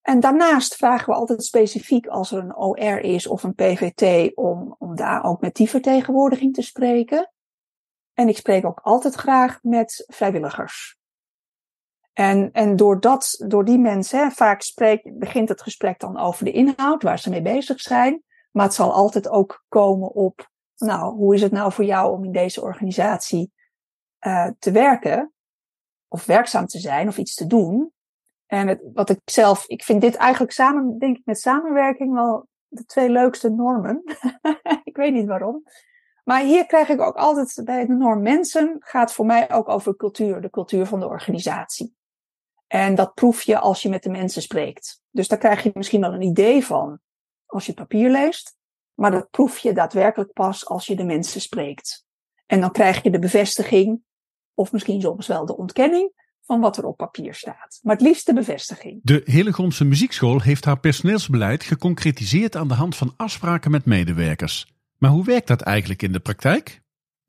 En 0.00 0.20
daarnaast 0.20 0.76
vragen 0.76 1.06
we 1.06 1.14
altijd 1.14 1.44
specifiek 1.44 2.06
als 2.06 2.32
er 2.32 2.38
een 2.38 2.56
OR 2.56 2.98
is 2.98 3.26
of 3.26 3.42
een 3.42 3.54
PVT 3.54 4.36
om, 4.36 4.74
om 4.78 4.96
daar 4.96 5.24
ook 5.24 5.40
met 5.40 5.54
die 5.54 5.70
vertegenwoordiging 5.70 6.54
te 6.54 6.62
spreken. 6.62 7.32
En 8.12 8.28
ik 8.28 8.36
spreek 8.36 8.64
ook 8.64 8.80
altijd 8.82 9.14
graag 9.14 9.58
met 9.62 10.04
vrijwilligers. 10.06 10.96
En, 12.12 12.52
en 12.52 12.76
door, 12.76 13.00
dat, 13.00 13.44
door 13.46 13.64
die 13.64 13.78
mensen, 13.78 14.18
hè, 14.18 14.30
vaak 14.30 14.62
spreek, 14.62 15.18
begint 15.18 15.48
het 15.48 15.62
gesprek 15.62 16.00
dan 16.00 16.18
over 16.18 16.44
de 16.44 16.52
inhoud, 16.52 17.02
waar 17.02 17.18
ze 17.18 17.30
mee 17.30 17.42
bezig 17.42 17.80
zijn. 17.80 18.22
Maar 18.50 18.64
het 18.64 18.74
zal 18.74 18.92
altijd 18.92 19.28
ook 19.28 19.64
komen 19.68 20.08
op 20.08 20.50
nou, 20.76 21.14
hoe 21.14 21.34
is 21.34 21.42
het 21.42 21.52
nou 21.52 21.72
voor 21.72 21.84
jou 21.84 22.12
om 22.12 22.24
in 22.24 22.32
deze 22.32 22.62
organisatie 22.62 23.52
uh, 24.26 24.48
te 24.58 24.70
werken? 24.70 25.32
Of 26.08 26.24
werkzaam 26.24 26.66
te 26.66 26.78
zijn 26.78 27.08
of 27.08 27.18
iets 27.18 27.34
te 27.34 27.46
doen? 27.46 27.92
En 28.46 28.90
wat 28.94 29.10
ik 29.10 29.20
zelf, 29.24 29.66
ik 29.66 29.84
vind 29.84 30.00
dit 30.00 30.14
eigenlijk 30.14 30.52
samen, 30.52 30.98
denk 30.98 31.16
ik, 31.16 31.24
met 31.24 31.40
samenwerking 31.40 32.14
wel 32.14 32.48
de 32.68 32.84
twee 32.84 33.08
leukste 33.10 33.50
normen. 33.50 34.02
ik 34.84 34.96
weet 34.96 35.12
niet 35.12 35.26
waarom. 35.26 35.62
Maar 36.24 36.42
hier 36.42 36.66
krijg 36.66 36.88
ik 36.88 37.00
ook 37.00 37.16
altijd 37.16 37.60
bij 37.64 37.86
de 37.86 37.92
norm 37.92 38.22
mensen, 38.22 38.76
gaat 38.78 39.12
voor 39.12 39.26
mij 39.26 39.50
ook 39.50 39.68
over 39.68 39.96
cultuur, 39.96 40.40
de 40.40 40.50
cultuur 40.50 40.86
van 40.86 41.00
de 41.00 41.06
organisatie. 41.06 41.94
En 42.66 42.94
dat 42.94 43.14
proef 43.14 43.42
je 43.42 43.58
als 43.58 43.82
je 43.82 43.88
met 43.88 44.02
de 44.02 44.10
mensen 44.10 44.42
spreekt. 44.42 45.02
Dus 45.10 45.28
daar 45.28 45.38
krijg 45.38 45.62
je 45.62 45.70
misschien 45.74 46.00
wel 46.00 46.12
een 46.12 46.22
idee 46.22 46.64
van 46.64 47.00
als 47.46 47.66
je 47.66 47.70
het 47.70 47.80
papier 47.80 48.10
leest. 48.10 48.56
Maar 48.94 49.10
dat 49.10 49.30
proef 49.30 49.58
je 49.58 49.72
daadwerkelijk 49.72 50.32
pas 50.32 50.66
als 50.66 50.86
je 50.86 50.96
de 50.96 51.04
mensen 51.04 51.40
spreekt. 51.40 52.04
En 52.46 52.60
dan 52.60 52.72
krijg 52.72 53.02
je 53.02 53.10
de 53.10 53.18
bevestiging, 53.18 54.02
of 54.54 54.72
misschien 54.72 55.00
soms 55.00 55.26
wel 55.26 55.46
de 55.46 55.56
ontkenning, 55.56 56.12
van 56.42 56.60
wat 56.60 56.76
er 56.76 56.84
op 56.84 56.96
papier 56.96 57.34
staat. 57.34 57.78
Maar 57.82 57.96
het 57.96 58.04
liefst 58.04 58.26
de 58.26 58.32
bevestiging. 58.32 59.00
De 59.02 59.22
Hillegomse 59.24 59.84
Muziekschool 59.84 60.40
heeft 60.40 60.64
haar 60.64 60.80
personeelsbeleid 60.80 61.62
geconcretiseerd 61.62 62.56
aan 62.56 62.68
de 62.68 62.74
hand 62.74 62.96
van 62.96 63.14
afspraken 63.16 63.70
met 63.70 63.84
medewerkers. 63.84 64.66
Maar 64.98 65.10
hoe 65.10 65.24
werkt 65.24 65.46
dat 65.46 65.60
eigenlijk 65.60 66.02
in 66.02 66.12
de 66.12 66.20
praktijk? 66.20 66.80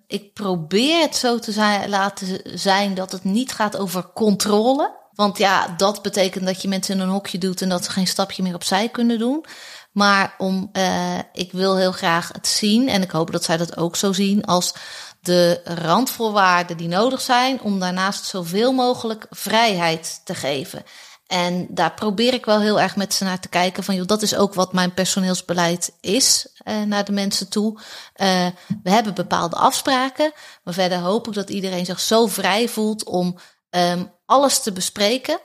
Ik 0.07 0.33
probeer 0.33 1.01
het 1.01 1.15
zo 1.15 1.39
te 1.39 1.51
zijn, 1.51 1.89
laten 1.89 2.59
zijn 2.59 2.93
dat 2.93 3.11
het 3.11 3.23
niet 3.23 3.51
gaat 3.51 3.77
over 3.77 4.11
controle. 4.13 5.01
Want 5.15 5.37
ja, 5.37 5.67
dat 5.77 6.01
betekent 6.01 6.45
dat 6.45 6.61
je 6.61 6.67
mensen 6.67 6.95
in 6.95 7.01
een 7.01 7.09
hokje 7.09 7.37
doet 7.37 7.61
en 7.61 7.69
dat 7.69 7.83
ze 7.83 7.91
geen 7.91 8.07
stapje 8.07 8.43
meer 8.43 8.55
opzij 8.55 8.89
kunnen 8.89 9.19
doen. 9.19 9.45
Maar 9.91 10.35
om, 10.37 10.69
uh, 10.73 11.19
ik 11.33 11.51
wil 11.51 11.77
heel 11.77 11.91
graag 11.91 12.29
het 12.31 12.47
zien, 12.47 12.89
en 12.89 13.01
ik 13.01 13.11
hoop 13.11 13.31
dat 13.31 13.43
zij 13.43 13.57
dat 13.57 13.77
ook 13.77 13.95
zo 13.95 14.13
zien, 14.13 14.45
als 14.45 14.73
de 15.21 15.61
randvoorwaarden 15.63 16.77
die 16.77 16.87
nodig 16.87 17.21
zijn 17.21 17.61
om 17.61 17.79
daarnaast 17.79 18.25
zoveel 18.25 18.71
mogelijk 18.71 19.25
vrijheid 19.29 20.21
te 20.23 20.35
geven. 20.35 20.83
En 21.27 21.67
daar 21.69 21.93
probeer 21.93 22.33
ik 22.33 22.45
wel 22.45 22.59
heel 22.59 22.79
erg 22.79 22.95
met 22.95 23.13
ze 23.13 23.23
naar 23.23 23.39
te 23.39 23.47
kijken 23.47 23.83
van, 23.83 23.95
joh, 23.95 24.07
dat 24.07 24.21
is 24.21 24.35
ook 24.35 24.53
wat 24.53 24.73
mijn 24.73 24.93
personeelsbeleid 24.93 25.93
is 26.01 26.47
uh, 26.65 26.81
naar 26.81 27.05
de 27.05 27.11
mensen 27.11 27.49
toe. 27.49 27.79
Uh, 28.15 28.47
we 28.83 28.89
hebben 28.89 29.13
bepaalde 29.13 29.55
afspraken, 29.55 30.31
maar 30.63 30.73
verder 30.73 30.97
hoop 30.97 31.27
ik 31.27 31.33
dat 31.33 31.49
iedereen 31.49 31.85
zich 31.85 31.99
zo 31.99 32.27
vrij 32.27 32.67
voelt 32.67 33.05
om 33.05 33.37
um, 33.69 34.11
alles 34.25 34.61
te 34.61 34.71
bespreken. 34.71 35.39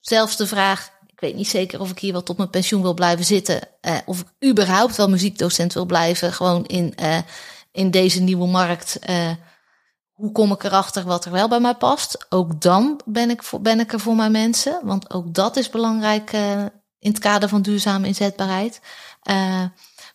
Zelfs 0.00 0.36
de 0.36 0.46
vraag, 0.46 0.90
ik 1.06 1.20
weet 1.20 1.34
niet 1.34 1.48
zeker 1.48 1.80
of 1.80 1.90
ik 1.90 1.98
hier 1.98 2.12
wel 2.12 2.22
tot 2.22 2.36
mijn 2.36 2.50
pensioen 2.50 2.82
wil 2.82 2.94
blijven 2.94 3.24
zitten. 3.24 3.60
Uh, 3.82 3.96
of 4.04 4.20
ik 4.20 4.50
überhaupt 4.50 4.96
wel 4.96 5.08
muziekdocent 5.08 5.72
wil 5.72 5.86
blijven. 5.86 6.32
Gewoon 6.32 6.66
in, 6.66 6.94
uh, 7.00 7.18
in 7.72 7.90
deze 7.90 8.20
nieuwe 8.20 8.46
markt. 8.46 8.98
Uh, 9.08 9.30
hoe 10.12 10.32
kom 10.32 10.52
ik 10.52 10.64
erachter 10.64 11.04
wat 11.04 11.24
er 11.24 11.32
wel 11.32 11.48
bij 11.48 11.60
mij 11.60 11.74
past? 11.74 12.26
Ook 12.28 12.60
dan 12.60 13.00
ben 13.04 13.30
ik, 13.30 13.42
voor, 13.42 13.60
ben 13.60 13.80
ik 13.80 13.92
er 13.92 14.00
voor 14.00 14.16
mijn 14.16 14.32
mensen. 14.32 14.80
Want 14.82 15.10
ook 15.10 15.34
dat 15.34 15.56
is 15.56 15.70
belangrijk 15.70 16.32
in 16.98 17.10
het 17.10 17.18
kader 17.18 17.48
van 17.48 17.62
duurzame 17.62 18.06
inzetbaarheid. 18.06 18.80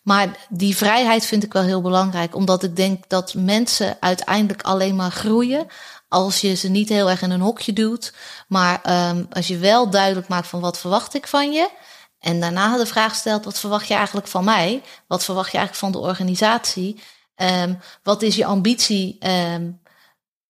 Maar 0.04 0.46
die 0.48 0.76
vrijheid 0.76 1.26
vind 1.26 1.44
ik 1.44 1.52
wel 1.52 1.62
heel 1.62 1.80
belangrijk. 1.80 2.34
Omdat 2.34 2.62
ik 2.62 2.76
denk 2.76 3.08
dat 3.08 3.34
mensen 3.34 3.96
uiteindelijk 4.00 4.62
alleen 4.62 4.96
maar 4.96 5.10
groeien 5.10 5.66
als 6.08 6.40
je 6.40 6.54
ze 6.54 6.68
niet 6.68 6.88
heel 6.88 7.10
erg 7.10 7.22
in 7.22 7.30
een 7.30 7.40
hokje 7.40 7.72
duwt, 7.72 8.14
maar 8.48 9.08
um, 9.10 9.26
als 9.30 9.46
je 9.46 9.58
wel 9.58 9.90
duidelijk 9.90 10.28
maakt 10.28 10.46
van 10.46 10.60
wat 10.60 10.78
verwacht 10.78 11.14
ik 11.14 11.26
van 11.26 11.52
je. 11.52 11.70
En 12.18 12.40
daarna 12.40 12.76
de 12.76 12.86
vraag 12.86 13.14
stelt, 13.14 13.44
wat 13.44 13.58
verwacht 13.58 13.88
je 13.88 13.94
eigenlijk 13.94 14.26
van 14.26 14.44
mij? 14.44 14.82
Wat 15.06 15.24
verwacht 15.24 15.50
je 15.50 15.58
eigenlijk 15.58 15.92
van 15.92 16.02
de 16.02 16.08
organisatie? 16.08 17.02
Um, 17.36 17.78
wat 18.02 18.22
is 18.22 18.36
je 18.36 18.44
ambitie? 18.44 19.18
Um, 19.26 19.80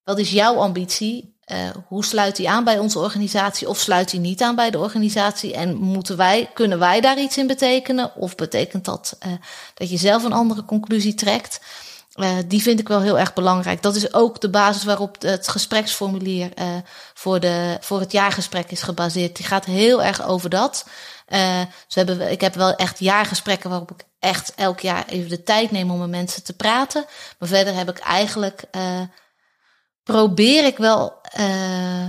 wat 0.04 0.18
is 0.18 0.30
jouw 0.30 0.56
ambitie? 0.56 1.33
Uh, 1.46 1.58
hoe 1.88 2.04
sluit 2.04 2.36
die 2.36 2.50
aan 2.50 2.64
bij 2.64 2.78
onze 2.78 2.98
organisatie 2.98 3.68
of 3.68 3.78
sluit 3.78 4.10
die 4.10 4.20
niet 4.20 4.42
aan 4.42 4.54
bij 4.54 4.70
de 4.70 4.78
organisatie? 4.78 5.54
En 5.54 5.76
moeten 5.76 6.16
wij, 6.16 6.50
kunnen 6.54 6.78
wij 6.78 7.00
daar 7.00 7.18
iets 7.18 7.38
in 7.38 7.46
betekenen? 7.46 8.16
Of 8.16 8.34
betekent 8.34 8.84
dat 8.84 9.16
uh, 9.26 9.32
dat 9.74 9.90
je 9.90 9.96
zelf 9.96 10.24
een 10.24 10.32
andere 10.32 10.64
conclusie 10.64 11.14
trekt? 11.14 11.60
Uh, 12.14 12.30
die 12.46 12.62
vind 12.62 12.80
ik 12.80 12.88
wel 12.88 13.00
heel 13.00 13.18
erg 13.18 13.32
belangrijk. 13.32 13.82
Dat 13.82 13.94
is 13.94 14.14
ook 14.14 14.40
de 14.40 14.50
basis 14.50 14.84
waarop 14.84 15.22
het 15.22 15.48
gespreksformulier 15.48 16.50
voor, 17.14 17.40
de, 17.40 17.76
voor 17.80 18.00
het 18.00 18.12
jaargesprek 18.12 18.70
is 18.70 18.82
gebaseerd. 18.82 19.36
Die 19.36 19.46
gaat 19.46 19.64
heel 19.64 20.02
erg 20.02 20.26
over 20.26 20.50
dat. 20.50 20.86
Dus 21.86 21.94
hebben 21.94 22.30
ik 22.30 22.40
heb 22.40 22.54
wel 22.54 22.74
echt 22.74 22.98
jaargesprekken 22.98 23.70
waarop 23.70 23.90
ik 23.90 24.04
echt 24.18 24.52
elk 24.54 24.80
jaar 24.80 25.04
even 25.06 25.28
de 25.28 25.42
tijd 25.42 25.70
neem 25.70 25.90
om 25.90 25.98
met 25.98 26.08
mensen 26.08 26.44
te 26.44 26.52
praten. 26.52 27.04
Maar 27.38 27.48
verder 27.48 27.74
heb 27.74 27.88
ik 27.88 27.98
eigenlijk, 27.98 28.64
probeer 30.04 30.64
ik 30.64 30.76
wel 30.76 31.20
uh, 31.38 32.08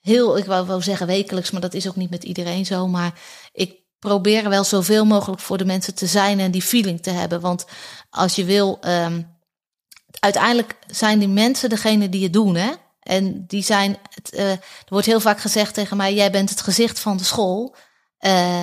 heel, 0.00 0.38
ik 0.38 0.44
wou, 0.44 0.66
wou 0.66 0.82
zeggen 0.82 1.06
wekelijks, 1.06 1.50
maar 1.50 1.60
dat 1.60 1.74
is 1.74 1.88
ook 1.88 1.96
niet 1.96 2.10
met 2.10 2.24
iedereen 2.24 2.66
zo. 2.66 2.86
Maar 2.86 3.20
ik 3.52 3.76
probeer 3.98 4.48
wel 4.48 4.64
zoveel 4.64 5.04
mogelijk 5.04 5.40
voor 5.40 5.58
de 5.58 5.64
mensen 5.64 5.94
te 5.94 6.06
zijn 6.06 6.40
en 6.40 6.50
die 6.50 6.62
feeling 6.62 7.02
te 7.02 7.10
hebben. 7.10 7.40
Want 7.40 7.66
als 8.10 8.34
je 8.34 8.44
wil, 8.44 8.78
um, 8.86 9.36
uiteindelijk 10.20 10.76
zijn 10.86 11.18
die 11.18 11.28
mensen 11.28 11.68
degene 11.68 12.08
die 12.08 12.22
het 12.22 12.32
doen, 12.32 12.54
hè? 12.54 12.70
En 13.00 13.44
die 13.46 13.62
zijn, 13.62 13.98
uh, 14.34 14.50
er 14.50 14.60
wordt 14.88 15.06
heel 15.06 15.20
vaak 15.20 15.40
gezegd 15.40 15.74
tegen 15.74 15.96
mij: 15.96 16.14
jij 16.14 16.30
bent 16.30 16.50
het 16.50 16.60
gezicht 16.60 16.98
van 16.98 17.16
de 17.16 17.24
school. 17.24 17.76
Uh, 18.20 18.62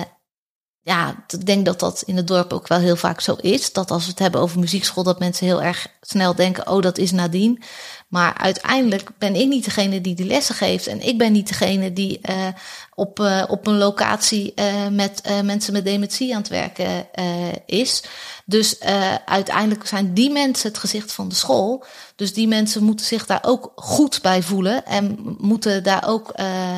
ja, 0.80 1.24
ik 1.28 1.46
denk 1.46 1.64
dat 1.64 1.80
dat 1.80 2.02
in 2.02 2.16
het 2.16 2.26
dorp 2.26 2.52
ook 2.52 2.68
wel 2.68 2.78
heel 2.78 2.96
vaak 2.96 3.20
zo 3.20 3.34
is. 3.34 3.72
Dat 3.72 3.90
als 3.90 4.04
we 4.04 4.10
het 4.10 4.18
hebben 4.18 4.40
over 4.40 4.58
muziekschool, 4.58 5.02
dat 5.02 5.18
mensen 5.18 5.46
heel 5.46 5.62
erg 5.62 5.86
snel 6.00 6.34
denken: 6.34 6.68
oh, 6.68 6.82
dat 6.82 6.98
is 6.98 7.12
Nadine. 7.12 7.58
Maar 8.06 8.34
uiteindelijk 8.34 9.10
ben 9.18 9.34
ik 9.34 9.48
niet 9.48 9.64
degene 9.64 10.00
die 10.00 10.14
die 10.14 10.26
lessen 10.26 10.54
geeft. 10.54 10.86
En 10.86 11.06
ik 11.06 11.18
ben 11.18 11.32
niet 11.32 11.48
degene 11.48 11.92
die 11.92 12.20
uh, 12.30 12.46
op, 12.94 13.20
uh, 13.20 13.44
op 13.48 13.66
een 13.66 13.76
locatie 13.78 14.52
uh, 14.56 14.88
met 14.88 15.42
mensen 15.44 15.72
met 15.72 15.84
dementie 15.84 16.34
aan 16.34 16.40
het 16.40 16.48
werken 16.48 17.06
is. 17.66 18.04
Dus 18.44 18.80
uiteindelijk 19.24 19.86
zijn 19.86 20.14
die 20.14 20.30
mensen 20.30 20.68
het 20.68 20.78
gezicht 20.78 21.12
van 21.12 21.28
de 21.28 21.34
school. 21.34 21.84
Dus 22.16 22.34
die 22.34 22.48
mensen 22.48 22.82
moeten 22.82 23.06
zich 23.06 23.26
daar 23.26 23.42
ook 23.42 23.72
goed 23.74 24.22
bij 24.22 24.42
voelen. 24.42 24.84
En 24.84 25.18
moeten 25.38 25.82
daar 25.82 26.08
ook, 26.08 26.32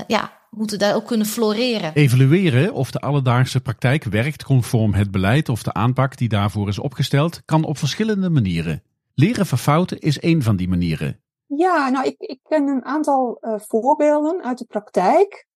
ja, 0.06 0.32
moeten 0.50 0.78
daar 0.78 0.94
ook 0.94 1.06
kunnen 1.06 1.26
floreren. 1.26 1.94
Evalueren 1.94 2.72
of 2.72 2.90
de 2.90 3.00
alledaagse 3.00 3.60
praktijk 3.60 4.04
werkt 4.04 4.44
conform 4.44 4.94
het 4.94 5.10
beleid 5.10 5.48
of 5.48 5.62
de 5.62 5.72
aanpak 5.72 6.16
die 6.16 6.28
daarvoor 6.28 6.68
is 6.68 6.78
opgesteld, 6.78 7.42
kan 7.44 7.64
op 7.64 7.78
verschillende 7.78 8.30
manieren. 8.30 8.82
Leren 9.20 9.46
van 9.46 9.58
fouten 9.58 9.98
is 9.98 10.18
één 10.18 10.42
van 10.42 10.56
die 10.56 10.68
manieren. 10.68 11.22
Ja, 11.46 11.88
nou, 11.88 12.06
ik, 12.06 12.20
ik 12.20 12.40
ken 12.42 12.68
een 12.68 12.84
aantal 12.84 13.38
uh, 13.40 13.58
voorbeelden 13.58 14.42
uit 14.42 14.58
de 14.58 14.64
praktijk. 14.64 15.46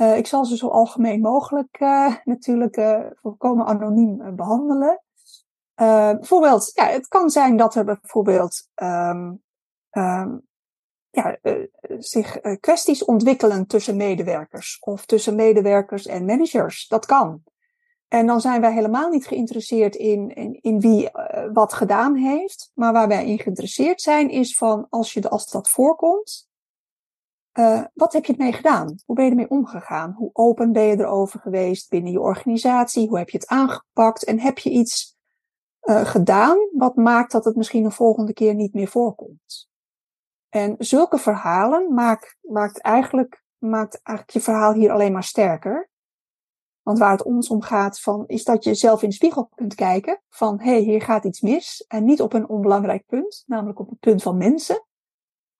Uh, 0.00 0.16
ik 0.16 0.26
zal 0.26 0.44
ze 0.44 0.56
zo 0.56 0.68
algemeen 0.68 1.20
mogelijk 1.20 1.80
uh, 1.80 2.14
natuurlijk 2.24 2.76
volkomen 3.20 3.66
anoniem 3.66 4.36
behandelen. 4.36 5.02
bijvoorbeeld, 5.74 6.70
ja, 6.74 6.86
het 6.86 7.08
kan 7.08 7.30
zijn 7.30 7.56
dat 7.56 7.74
er 7.74 7.84
bijvoorbeeld 7.84 8.68
um, 8.82 9.42
um, 9.90 10.46
ja, 11.10 11.38
zich 11.98 12.40
kwesties 12.60 13.04
ontwikkelen 13.04 13.66
tussen 13.66 13.96
medewerkers 13.96 14.78
of 14.80 15.06
tussen 15.06 15.34
medewerkers 15.34 16.06
en 16.06 16.24
managers. 16.24 16.88
Dat 16.88 17.06
kan. 17.06 17.42
En 18.12 18.26
dan 18.26 18.40
zijn 18.40 18.60
wij 18.60 18.72
helemaal 18.72 19.08
niet 19.08 19.26
geïnteresseerd 19.26 19.96
in, 19.96 20.34
in, 20.34 20.58
in 20.60 20.80
wie 20.80 21.02
uh, 21.02 21.44
wat 21.52 21.72
gedaan 21.72 22.14
heeft. 22.14 22.70
Maar 22.74 22.92
waar 22.92 23.08
wij 23.08 23.26
in 23.26 23.38
geïnteresseerd 23.38 24.00
zijn 24.00 24.30
is 24.30 24.56
van 24.56 24.86
als, 24.88 25.12
je, 25.12 25.28
als 25.28 25.50
dat 25.50 25.70
voorkomt, 25.70 26.48
uh, 27.58 27.84
wat 27.94 28.12
heb 28.12 28.24
je 28.24 28.32
ermee 28.32 28.52
gedaan? 28.52 28.98
Hoe 29.06 29.16
ben 29.16 29.24
je 29.24 29.30
ermee 29.30 29.50
omgegaan? 29.50 30.12
Hoe 30.12 30.30
open 30.32 30.72
ben 30.72 30.82
je 30.82 30.98
erover 30.98 31.40
geweest 31.40 31.90
binnen 31.90 32.12
je 32.12 32.20
organisatie? 32.20 33.08
Hoe 33.08 33.18
heb 33.18 33.28
je 33.28 33.38
het 33.38 33.48
aangepakt? 33.48 34.24
En 34.24 34.40
heb 34.40 34.58
je 34.58 34.70
iets 34.70 35.16
uh, 35.82 36.04
gedaan 36.04 36.58
wat 36.72 36.96
maakt 36.96 37.32
dat 37.32 37.44
het 37.44 37.56
misschien 37.56 37.84
een 37.84 37.92
volgende 37.92 38.32
keer 38.32 38.54
niet 38.54 38.74
meer 38.74 38.88
voorkomt? 38.88 39.68
En 40.48 40.74
zulke 40.78 41.18
verhalen 41.18 41.94
maakt, 41.94 42.36
maakt, 42.40 42.80
eigenlijk, 42.80 43.42
maakt 43.58 44.00
eigenlijk 44.02 44.30
je 44.30 44.40
verhaal 44.40 44.72
hier 44.72 44.90
alleen 44.90 45.12
maar 45.12 45.24
sterker. 45.24 45.89
Want 46.90 47.02
waar 47.02 47.12
het 47.12 47.22
ons 47.22 47.48
om 47.48 47.62
gaat, 47.62 48.00
van, 48.00 48.24
is 48.26 48.44
dat 48.44 48.64
je 48.64 48.74
zelf 48.74 49.02
in 49.02 49.08
de 49.08 49.14
spiegel 49.14 49.50
kunt 49.54 49.74
kijken 49.74 50.20
van 50.28 50.60
hé, 50.60 50.70
hey, 50.70 50.80
hier 50.80 51.02
gaat 51.02 51.24
iets 51.24 51.40
mis. 51.40 51.84
En 51.88 52.04
niet 52.04 52.20
op 52.20 52.32
een 52.32 52.48
onbelangrijk 52.48 53.06
punt, 53.06 53.44
namelijk 53.46 53.78
op 53.78 53.88
het 53.88 53.98
punt 53.98 54.22
van 54.22 54.36
mensen. 54.36 54.84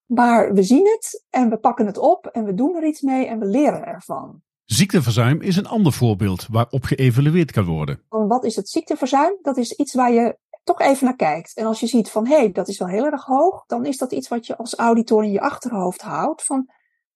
Maar 0.07 0.53
we 0.55 0.63
zien 0.63 0.87
het 0.87 1.25
en 1.31 1.51
we 1.51 1.59
pakken 1.59 1.87
het 1.87 1.99
op 1.99 2.27
en 2.27 2.45
we 2.45 2.55
doen 2.55 2.77
er 2.77 2.87
iets 2.87 3.01
mee 3.01 3.27
en 3.27 3.39
we 3.39 3.47
leren 3.47 3.87
ervan. 3.87 4.43
Ziekteverzuim 4.65 5.41
is 5.41 5.57
een 5.57 5.67
ander 5.67 5.93
voorbeeld 5.93 6.47
waarop 6.51 6.85
geëvalueerd 6.85 7.53
kan 7.53 7.65
worden. 7.65 8.03
Wat 8.09 8.45
is 8.45 8.57
het 8.57 8.69
ziekteverzuim? 8.69 9.39
Dat 9.43 9.57
is 9.57 9.73
iets 9.73 9.95
waar 9.95 10.13
je 10.13 10.39
toch 10.65 10.81
even 10.81 11.05
naar 11.05 11.17
kijkt. 11.17 11.57
En 11.57 11.67
als 11.67 11.81
je 11.81 11.87
ziet 11.87 12.11
van 12.11 12.27
hé, 12.27 12.37
hey, 12.37 12.53
dat 12.53 12.69
is 12.69 12.79
wel 12.79 12.89
heel 12.89 13.05
erg 13.05 13.25
hoog, 13.25 13.65
dan 13.67 13.87
is 13.87 13.99
dat 13.99 14.13
iets 14.13 14.29
wat 14.29 14.47
je 14.47 14.57
als 14.57 14.75
auditor 14.75 15.25
in 15.25 15.33
je 15.33 15.41
achterhoofd 15.41 16.01
houdt. 16.01 16.43
Van 16.43 16.71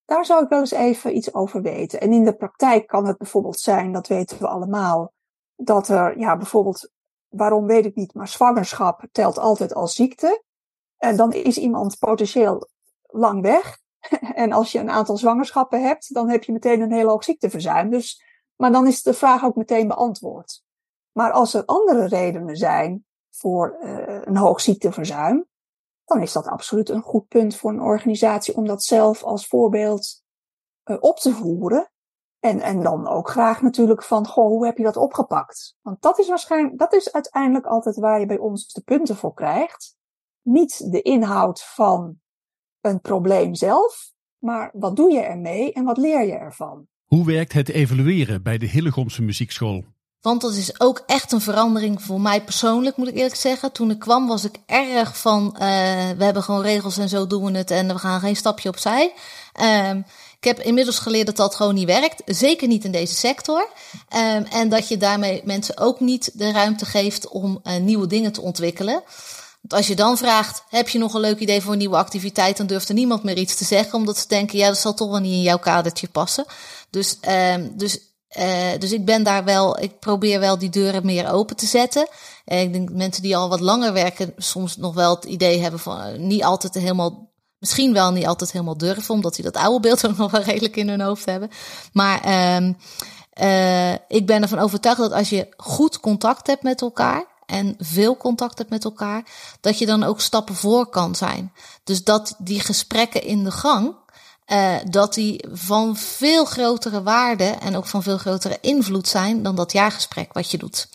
daar 0.05 0.25
zou 0.25 0.43
ik 0.43 0.49
wel 0.49 0.61
eens 0.61 0.71
even 0.71 1.17
iets 1.17 1.35
over 1.35 1.63
weten. 1.63 2.01
En 2.01 2.13
in 2.13 2.25
de 2.25 2.37
praktijk 2.37 2.87
kan 2.87 3.07
het 3.07 3.19
bijvoorbeeld 3.19 3.59
zijn, 3.59 3.93
dat 3.93 4.07
weten 4.07 4.39
we 4.39 4.47
allemaal, 4.47 5.13
dat 5.57 5.89
er, 5.89 6.19
ja, 6.19 6.37
bijvoorbeeld, 6.37 6.91
waarom 7.29 7.67
weet 7.67 7.85
ik 7.85 7.95
niet, 7.95 8.15
maar 8.15 8.29
zwangerschap 8.29 9.07
telt 9.13 9.39
altijd 9.39 9.75
als 9.75 9.95
ziekte. 9.95 10.43
En 10.97 11.17
dan 11.17 11.33
is 11.33 11.59
iemand 11.59 11.99
potentieel 11.99 12.69
lang 13.03 13.43
weg. 13.43 13.83
En 14.35 14.53
als 14.53 14.73
je 14.73 14.79
een 14.79 14.91
aantal 14.91 15.17
zwangerschappen 15.17 15.83
hebt, 15.83 16.15
dan 16.15 16.31
heb 16.31 16.45
je 16.45 16.53
meteen 16.53 16.81
een 16.81 16.93
heel 16.93 17.09
hoog 17.09 17.25
ziekteverzuim. 17.25 17.91
Dus, 17.91 18.23
maar 18.57 18.73
dan 18.73 18.87
is 18.87 19.03
de 19.03 19.15
vraag 19.15 19.45
ook 19.45 19.57
meteen 19.57 19.89
beantwoord. 19.89 20.63
Maar 21.13 21.33
als 21.33 21.55
er 21.55 21.65
andere 21.65 22.07
redenen 22.07 22.57
zijn 22.57 23.07
voor 23.31 23.77
uh, 23.83 24.19
een 24.25 24.37
hoog 24.37 24.61
ziekteverzuim, 24.61 25.47
dan 26.05 26.23
is 26.23 26.33
dat 26.33 26.47
absoluut 26.47 26.89
een 26.89 27.03
goed 27.03 27.29
punt 27.29 27.57
voor 27.57 27.71
een 27.71 27.81
organisatie 27.81 28.57
om 28.57 28.67
dat 28.67 28.83
zelf 28.83 29.23
als 29.23 29.47
voorbeeld 29.47 30.23
uh, 30.85 30.97
op 31.01 31.19
te 31.19 31.33
voeren. 31.33 31.89
En, 32.41 32.61
en 32.61 32.83
dan 32.83 33.09
ook 33.09 33.31
graag 33.31 33.63
natuurlijk 33.63 34.03
van, 34.03 34.27
goh, 34.27 34.47
hoe 34.47 34.67
heb 34.67 34.77
je 34.77 34.85
dat 34.85 34.97
opgepakt? 34.97 35.77
Want 35.83 36.03
dat 36.03 36.19
is 36.19 36.29
waarschijnlijk, 36.29 36.79
dat 36.79 36.93
is 36.93 37.13
uiteindelijk 37.13 37.67
altijd 37.67 37.97
waar 37.97 38.21
je 38.21 38.27
bij 38.27 38.39
ons 38.39 38.73
de 38.73 38.81
punten 38.81 39.17
voor 39.17 39.35
krijgt. 39.35 39.97
Niet 40.43 40.93
de 40.93 41.03
inhoud 41.03 41.63
van 41.63 42.21
een 42.81 43.01
probleem 43.01 43.55
zelf, 43.55 44.13
maar 44.39 44.71
wat 44.73 44.97
doe 44.97 45.13
je 45.13 45.21
ermee 45.21 45.73
en 45.73 45.85
wat 45.85 45.97
leer 45.97 46.27
je 46.27 46.33
ervan? 46.33 46.87
Hoe 47.05 47.27
werkt 47.27 47.53
het 47.53 47.69
evalueren 47.69 48.43
bij 48.43 48.59
de 48.59 48.67
Hillegomse 48.67 49.23
Muziekschool? 49.23 49.85
Want 50.25 50.41
dat 50.41 50.55
is 50.55 50.81
ook 50.81 51.03
echt 51.07 51.33
een 51.33 51.41
verandering 51.41 52.03
voor 52.03 52.21
mij 52.21 52.43
persoonlijk, 52.43 52.97
moet 52.97 53.09
ik 53.09 53.15
eerlijk 53.15 53.35
zeggen. 53.35 53.73
Toen 53.73 53.91
ik 53.91 53.99
kwam 53.99 54.27
was 54.27 54.45
ik 54.45 54.57
erg 54.67 55.19
van, 55.19 55.51
uh, 55.53 55.61
we 56.17 56.25
hebben 56.25 56.43
gewoon 56.43 56.63
regels 56.63 56.99
en 56.99 57.09
zo 57.09 57.27
doen 57.27 57.53
we 57.53 57.59
het 57.59 57.71
en 57.71 57.89
we 57.89 57.99
gaan 57.99 58.21
geen 58.21 58.37
stapje 58.37 58.69
opzij. 58.69 59.13
Um, 59.91 60.07
ik 60.39 60.45
heb 60.45 60.61
inmiddels 60.61 60.99
geleerd 60.99 61.27
dat 61.27 61.37
dat 61.37 61.55
gewoon 61.55 61.75
niet 61.75 61.87
werkt. 61.87 62.23
Zeker 62.27 62.69
niet 62.69 62.85
in 62.85 62.93
deze 62.93 63.15
sector. 63.15 63.69
Um, 64.17 64.45
en 64.45 64.69
dat 64.69 64.89
je 64.89 64.97
daarmee 64.97 65.43
mensen 65.45 65.79
ook 65.79 66.01
niet 66.01 66.31
de 66.35 66.53
ruimte 66.53 66.87
geeft 66.87 67.29
om 67.29 67.61
uh, 67.65 67.77
nieuwe 67.77 68.07
dingen 68.07 68.33
te 68.33 68.41
ontwikkelen. 68.41 69.03
Want 69.61 69.73
als 69.73 69.87
je 69.87 69.97
dan 69.97 70.19
vraagt, 70.19 70.63
heb 70.69 70.89
je 70.89 70.99
nog 70.99 71.15
een 71.15 71.21
leuk 71.21 71.39
idee 71.39 71.61
voor 71.61 71.73
een 71.73 71.79
nieuwe 71.79 71.97
activiteit, 71.97 72.57
dan 72.57 72.67
durft 72.67 72.89
er 72.89 72.95
niemand 72.95 73.23
meer 73.23 73.37
iets 73.37 73.55
te 73.55 73.65
zeggen, 73.65 73.99
omdat 73.99 74.19
ze 74.19 74.29
denken, 74.29 74.59
ja, 74.59 74.69
dat 74.69 74.79
zal 74.79 74.95
toch 74.95 75.11
wel 75.11 75.21
niet 75.21 75.33
in 75.33 75.43
jouw 75.43 75.59
kadertje 75.59 76.09
passen. 76.09 76.45
Dus, 76.91 77.19
um, 77.29 77.73
dus 77.77 77.99
uh, 78.39 78.79
dus 78.79 78.93
ik 78.93 79.05
ben 79.05 79.23
daar 79.23 79.45
wel, 79.45 79.81
ik 79.81 79.99
probeer 79.99 80.41
wel 80.41 80.59
die 80.59 80.71
deuren 80.71 81.07
meer 81.07 81.31
open 81.31 81.57
te 81.57 81.67
zetten. 81.67 82.09
En 82.45 82.59
ik 82.59 82.73
denk 82.73 82.91
mensen 82.91 83.23
die 83.23 83.37
al 83.37 83.49
wat 83.49 83.61
langer 83.61 83.93
werken, 83.93 84.33
soms 84.37 84.77
nog 84.77 84.95
wel 84.95 85.15
het 85.15 85.25
idee 85.25 85.61
hebben 85.61 85.81
van 85.81 86.07
uh, 86.07 86.19
niet 86.19 86.45
altijd 86.45 86.75
helemaal, 86.75 87.33
misschien 87.59 87.93
wel 87.93 88.13
niet 88.13 88.27
altijd 88.27 88.53
helemaal 88.53 88.79
durven, 88.79 89.15
omdat 89.15 89.35
die 89.35 89.45
dat 89.45 89.57
oude 89.57 89.81
beeld 89.81 90.07
ook 90.07 90.17
nog 90.25 90.31
wel 90.31 90.43
redelijk 90.43 90.77
in 90.77 90.89
hun 90.89 91.01
hoofd 91.01 91.25
hebben. 91.25 91.51
Maar 91.93 92.27
uh, 93.41 93.93
ik 94.09 94.27
ben 94.27 94.43
ervan 94.43 94.59
overtuigd 94.59 95.01
dat 95.01 95.13
als 95.13 95.29
je 95.29 95.55
goed 95.57 96.01
contact 96.01 96.47
hebt 96.47 96.63
met 96.63 96.81
elkaar, 96.81 97.33
en 97.47 97.75
veel 97.79 98.17
contact 98.17 98.59
hebt 98.59 98.71
met 98.71 98.85
elkaar, 98.85 99.25
dat 99.61 99.79
je 99.79 99.87
dan 99.87 100.03
ook 100.03 100.21
stappen 100.21 100.55
voor 100.55 100.87
kan 100.87 101.15
zijn. 101.15 101.53
Dus 101.85 102.05
dat 102.05 102.35
die 102.39 102.61
gesprekken 102.61 103.23
in 103.23 103.45
de 103.45 103.51
gang, 103.51 103.97
uh, 104.47 104.77
dat 104.91 105.15
die 105.15 105.45
van 105.53 105.97
veel 105.97 106.45
grotere 106.45 107.03
waarde 107.03 107.45
en 107.45 107.77
ook 107.77 107.87
van 107.87 108.03
veel 108.03 108.19
grotere 108.19 108.59
invloed 108.61 109.09
zijn 109.09 109.43
dan 109.43 109.55
dat 109.55 109.73
jaargesprek 109.73 110.33
wat 110.33 110.51
je 110.51 110.59
doet. 110.59 110.89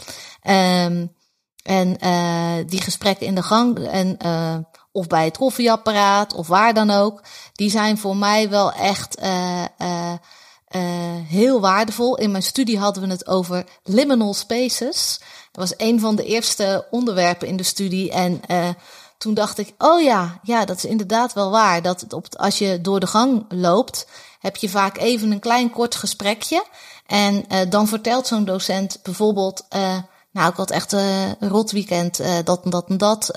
Um, 0.44 1.18
en 1.64 1.98
uh, 2.04 2.54
die 2.68 2.82
gesprekken 2.82 3.26
in 3.26 3.36
de 3.36 3.44
gang 3.44 3.88
en 3.88 4.18
uh, 4.26 4.56
of 4.92 5.08
bij 5.08 5.26
het 5.26 5.38
koffieapparaat 5.38 6.34
of 6.34 6.48
waar 6.48 6.74
dan 6.74 6.90
ook, 6.90 7.24
die 7.54 7.70
zijn 7.70 7.98
voor 7.98 8.18
mij 8.18 8.50
wel 8.50 8.74
echt 8.74 9.22
heel 11.28 11.60
waardevol. 11.60 12.18
In 12.18 12.32
mijn 12.32 12.44
studie 12.44 12.80
hadden 12.80 13.04
we 13.04 13.10
het 13.10 13.28
over 13.28 13.66
liminal 13.84 14.34
spaces. 14.34 15.20
Dat 15.52 15.70
was 15.70 15.74
een 15.78 16.00
van 16.00 16.16
de 16.16 16.26
eerste 16.26 16.88
onderwerpen 16.92 17.48
in 17.48 17.58
de 17.58 17.64
studie 17.64 18.12
en 18.12 18.42
toen 19.20 19.34
dacht 19.34 19.58
ik, 19.58 19.74
oh 19.78 20.02
ja, 20.02 20.40
ja, 20.44 20.66
dat 20.66 20.78
is 20.78 20.86
inderdaad 20.86 21.34
wel 21.34 21.52
waar. 21.52 21.82
Dat 21.82 22.02
het 22.02 22.14
op, 22.14 22.26
als 22.36 22.58
je 22.58 22.82
door 22.82 23.00
de 23.00 23.08
gang 23.08 23.46
loopt, 23.50 24.08
heb 24.40 24.56
je 24.56 24.70
vaak 24.70 24.98
even 24.98 25.32
een 25.32 25.40
klein 25.40 25.70
kort 25.70 25.96
gesprekje. 25.96 26.66
En 27.06 27.46
uh, 27.52 27.60
dan 27.70 27.88
vertelt 27.88 28.28
zo'n 28.28 28.46
docent 28.46 29.00
bijvoorbeeld, 29.04 29.66
uh, 29.76 29.98
nou, 30.32 30.50
ik 30.50 30.56
had 30.56 30.72
echt 30.72 30.92
een 30.92 31.36
rot 31.40 31.72
weekend, 31.72 32.22
dat 32.44 32.64
en 32.64 32.70
dat 32.70 32.88
en 32.88 32.98
dat 32.98 33.34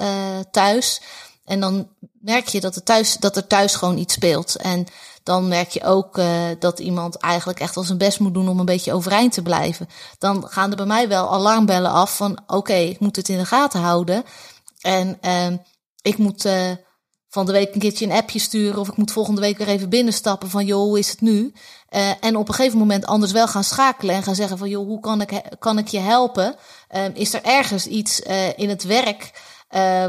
thuis. 0.50 1.02
En 1.44 1.60
dan 1.60 1.88
merk 2.20 2.48
je 2.48 2.60
dat 2.60 2.76
er 2.76 2.82
thuis, 2.82 3.16
dat 3.16 3.36
er 3.36 3.46
thuis 3.46 3.74
gewoon 3.74 3.98
iets 3.98 4.14
speelt. 4.14 4.56
En 4.56 4.86
dan 5.22 5.48
merk 5.48 5.70
je 5.70 5.84
ook 5.84 6.18
uh, 6.18 6.26
dat 6.58 6.78
iemand 6.78 7.16
eigenlijk 7.16 7.60
echt 7.60 7.74
wel 7.74 7.84
zijn 7.84 7.98
best 7.98 8.20
moet 8.20 8.34
doen 8.34 8.48
om 8.48 8.58
een 8.58 8.64
beetje 8.64 8.92
overeind 8.92 9.32
te 9.32 9.42
blijven. 9.42 9.88
Dan 10.18 10.46
gaan 10.48 10.70
er 10.70 10.76
bij 10.76 10.86
mij 10.86 11.08
wel 11.08 11.32
alarmbellen 11.32 11.90
af 11.90 12.16
van 12.16 12.38
oké, 12.46 12.74
ik 12.74 13.00
moet 13.00 13.16
het 13.16 13.28
in 13.28 13.38
de 13.38 13.46
gaten 13.46 13.80
houden. 13.80 14.24
En 14.80 15.18
uh, 15.22 15.46
ik 16.02 16.18
moet 16.18 16.44
uh, 16.44 16.70
van 17.28 17.46
de 17.46 17.52
week 17.52 17.74
een 17.74 17.80
keertje 17.80 18.04
een 18.04 18.12
appje 18.12 18.38
sturen 18.38 18.80
of 18.80 18.88
ik 18.88 18.96
moet 18.96 19.12
volgende 19.12 19.40
week 19.40 19.58
weer 19.58 19.68
even 19.68 19.88
binnenstappen 19.88 20.50
van 20.50 20.64
joh, 20.64 20.82
hoe 20.82 20.98
is 20.98 21.10
het 21.10 21.20
nu? 21.20 21.52
Uh, 21.90 22.10
en 22.20 22.36
op 22.36 22.48
een 22.48 22.54
gegeven 22.54 22.78
moment 22.78 23.06
anders 23.06 23.32
wel 23.32 23.48
gaan 23.48 23.64
schakelen 23.64 24.14
en 24.14 24.22
gaan 24.22 24.34
zeggen 24.34 24.58
van 24.58 24.68
joh, 24.68 24.86
hoe 24.86 25.00
kan 25.00 25.20
ik, 25.20 25.42
kan 25.58 25.78
ik 25.78 25.88
je 25.88 25.98
helpen? 25.98 26.54
Uh, 26.94 27.04
is 27.14 27.34
er 27.34 27.42
ergens 27.42 27.86
iets 27.86 28.20
uh, 28.20 28.58
in 28.58 28.68
het 28.68 28.82
werk 28.82 29.50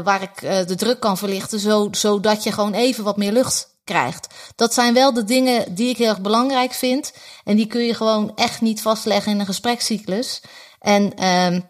waar 0.04 0.22
ik 0.22 0.40
de 0.68 0.74
druk 0.74 1.00
kan 1.00 1.18
verlichten, 1.18 1.58
zo, 1.58 1.88
zodat 1.90 2.42
je 2.42 2.52
gewoon 2.52 2.74
even 2.74 3.04
wat 3.04 3.16
meer 3.16 3.32
lucht 3.32 3.68
krijgt? 3.84 4.34
Dat 4.56 4.74
zijn 4.74 4.94
wel 4.94 5.12
de 5.12 5.24
dingen 5.24 5.74
die 5.74 5.88
ik 5.88 5.96
heel 5.96 6.08
erg 6.08 6.20
belangrijk 6.20 6.72
vind 6.72 7.12
en 7.44 7.56
die 7.56 7.66
kun 7.66 7.82
je 7.82 7.94
gewoon 7.94 8.32
echt 8.34 8.60
niet 8.60 8.82
vastleggen 8.82 9.32
in 9.32 9.40
een 9.40 9.46
gesprekscyclus. 9.46 10.42
En 10.78 11.14
ehm, 11.14 11.60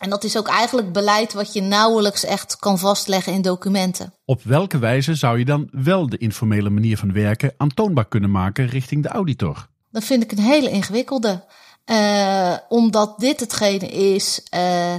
en 0.00 0.10
dat 0.10 0.24
is 0.24 0.36
ook 0.36 0.48
eigenlijk 0.48 0.92
beleid 0.92 1.32
wat 1.32 1.52
je 1.52 1.60
nauwelijks 1.60 2.24
echt 2.24 2.56
kan 2.56 2.78
vastleggen 2.78 3.32
in 3.32 3.42
documenten. 3.42 4.14
Op 4.24 4.42
welke 4.42 4.78
wijze 4.78 5.14
zou 5.14 5.38
je 5.38 5.44
dan 5.44 5.68
wel 5.70 6.08
de 6.08 6.18
informele 6.18 6.70
manier 6.70 6.98
van 6.98 7.12
werken 7.12 7.54
aantoonbaar 7.56 8.08
kunnen 8.08 8.30
maken 8.30 8.66
richting 8.66 9.02
de 9.02 9.08
auditor? 9.08 9.68
Dat 9.90 10.04
vind 10.04 10.22
ik 10.22 10.32
een 10.32 10.38
hele 10.38 10.70
ingewikkelde. 10.70 11.44
Uh, 11.86 12.56
omdat 12.68 13.18
dit 13.18 13.40
hetgene 13.40 13.88
is. 13.88 14.42
Uh, 14.54 14.94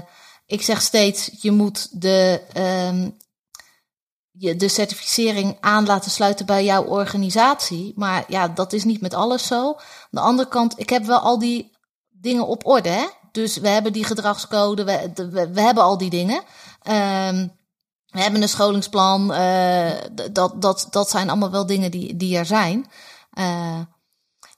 ik 0.46 0.62
zeg 0.62 0.82
steeds: 0.82 1.30
je 1.42 1.52
moet 1.52 2.02
de, 2.02 2.42
uh, 2.58 3.08
je 4.32 4.56
de 4.56 4.68
certificering 4.68 5.58
aan 5.60 5.86
laten 5.86 6.12
sluiten 6.12 6.46
bij 6.46 6.64
jouw 6.66 6.84
organisatie. 6.84 7.94
Maar 7.96 8.24
ja, 8.28 8.48
dat 8.48 8.74
is 8.74 8.84
niet 8.84 9.02
met 9.02 9.14
alles 9.14 9.48
zo. 9.48 9.68
Aan 9.68 10.08
de 10.10 10.20
andere 10.20 10.50
kant, 10.50 10.80
ik 10.80 10.90
heb 10.90 11.06
wel 11.06 11.20
al 11.20 11.40
die 11.40 11.72
dingen 12.10 12.48
op 12.48 12.66
orde. 12.66 12.90
Hè? 12.90 13.06
Dus 13.32 13.58
we 13.58 13.68
hebben 13.68 13.94
die 13.94 14.04
gedragscode, 14.04 14.84
we, 14.84 15.50
we, 15.52 15.62
hebben 15.62 15.84
al 15.84 15.98
die 15.98 16.10
dingen. 16.10 16.44
Um, 16.84 17.52
we 18.12 18.22
hebben 18.22 18.42
een 18.42 18.50
scholingsplan. 18.50 19.32
Uh, 19.32 19.92
dat, 20.32 20.62
dat, 20.62 20.88
dat 20.90 21.10
zijn 21.10 21.30
allemaal 21.30 21.52
wel 21.52 21.66
dingen 21.66 21.92
die, 21.92 22.18
die 22.18 22.38
er 22.38 22.46
zijn. 22.46 22.92
Uh, 23.34 23.80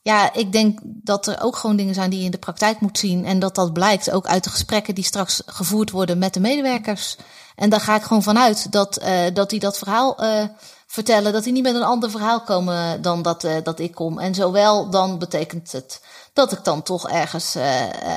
ja, 0.01 0.33
ik 0.33 0.51
denk 0.51 0.79
dat 0.83 1.27
er 1.27 1.41
ook 1.41 1.55
gewoon 1.55 1.75
dingen 1.75 1.93
zijn 1.93 2.09
die 2.09 2.19
je 2.19 2.25
in 2.25 2.31
de 2.31 2.37
praktijk 2.37 2.79
moet 2.79 2.97
zien. 2.97 3.25
En 3.25 3.39
dat 3.39 3.55
dat 3.55 3.73
blijkt 3.73 4.11
ook 4.11 4.25
uit 4.25 4.43
de 4.43 4.49
gesprekken 4.49 4.95
die 4.95 5.03
straks 5.03 5.41
gevoerd 5.45 5.91
worden 5.91 6.17
met 6.17 6.33
de 6.33 6.39
medewerkers. 6.39 7.17
En 7.55 7.69
daar 7.69 7.81
ga 7.81 7.95
ik 7.95 8.03
gewoon 8.03 8.23
vanuit 8.23 8.71
dat, 8.71 9.01
uh, 9.01 9.21
dat 9.33 9.49
die 9.49 9.59
dat 9.59 9.77
verhaal 9.77 10.17
vertellen. 10.93 11.33
Dat 11.33 11.43
die 11.43 11.53
niet 11.53 11.63
met 11.63 11.75
een 11.75 11.83
ander 11.83 12.11
verhaal 12.11 12.41
komen 12.41 13.01
dan 13.01 13.21
dat, 13.21 13.43
uh, 13.43 13.55
dat 13.63 13.79
ik 13.79 13.91
kom. 13.91 14.19
En 14.19 14.35
zowel 14.35 14.89
dan 14.89 15.19
betekent 15.19 15.71
het 15.71 16.01
dat 16.33 16.51
ik 16.51 16.63
dan 16.63 16.83
toch 16.83 17.09
ergens 17.09 17.55
uh, 17.55 17.63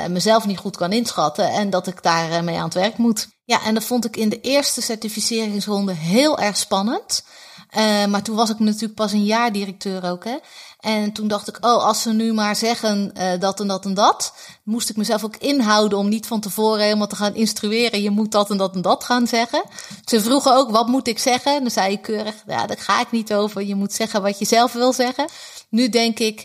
mezelf 0.09 0.47
niet 0.47 0.59
goed 0.59 0.77
kan 0.77 0.93
inschatten 0.93 1.49
en 1.49 1.71
dat 1.71 1.87
ik 1.87 2.03
daar 2.03 2.45
mee 2.45 2.57
aan 2.57 2.65
het 2.65 2.75
werk 2.75 2.97
moet. 2.97 3.29
Ja, 3.45 3.65
en 3.65 3.75
dat 3.75 3.85
vond 3.85 4.05
ik 4.05 4.17
in 4.17 4.29
de 4.29 4.41
eerste 4.41 4.83
certificeringsronde 4.83 5.93
heel 5.93 6.39
erg 6.39 6.57
spannend. 6.57 7.25
Uh, 7.71 8.07
maar 8.07 8.23
toen 8.23 8.37
was 8.37 8.51
ik 8.51 8.59
natuurlijk 8.59 8.95
pas 8.95 9.13
een 9.13 9.25
jaar 9.25 9.53
directeur 9.53 10.11
ook. 10.11 10.25
Hè? 10.25 10.37
En 10.81 11.13
toen 11.13 11.29
dacht 11.29 11.49
ik, 11.49 11.57
oh, 11.61 11.85
als 11.85 12.03
ze 12.03 12.13
nu 12.13 12.33
maar 12.33 12.57
zeggen 12.57 13.13
uh, 13.19 13.41
dat 13.41 13.61
en 13.61 13.67
dat 13.67 13.85
en 13.85 13.95
dat, 13.95 14.33
moest 14.63 14.89
ik 14.89 14.97
mezelf 14.97 15.25
ook 15.25 15.37
inhouden 15.37 15.99
om 15.99 16.09
niet 16.09 16.27
van 16.27 16.41
tevoren 16.41 16.83
helemaal 16.83 17.07
te 17.07 17.17
gaan 17.17 17.35
instrueren. 17.35 18.03
Je 18.03 18.11
moet 18.11 18.33
dat 18.33 18.51
en 18.51 18.57
dat 18.57 18.75
en 18.75 18.83
dat 18.83 19.05
gaan 19.05 19.27
zeggen. 19.27 19.63
Ze 20.05 20.21
vroegen 20.21 20.57
ook, 20.57 20.71
wat 20.71 20.87
moet 20.87 21.09
ik 21.09 21.19
zeggen? 21.19 21.61
Dan 21.61 21.71
zei 21.71 21.93
ik 21.93 22.03
keurig, 22.03 22.35
ja, 22.47 22.67
daar 22.67 22.79
ga 22.79 23.01
ik 23.01 23.11
niet 23.11 23.35
over. 23.35 23.63
Je 23.63 23.75
moet 23.75 23.93
zeggen 23.93 24.23
wat 24.23 24.39
je 24.39 24.45
zelf 24.45 24.73
wil 24.73 24.93
zeggen. 24.93 25.29
Nu 25.69 25.89
denk 25.89 26.19
ik, 26.19 26.45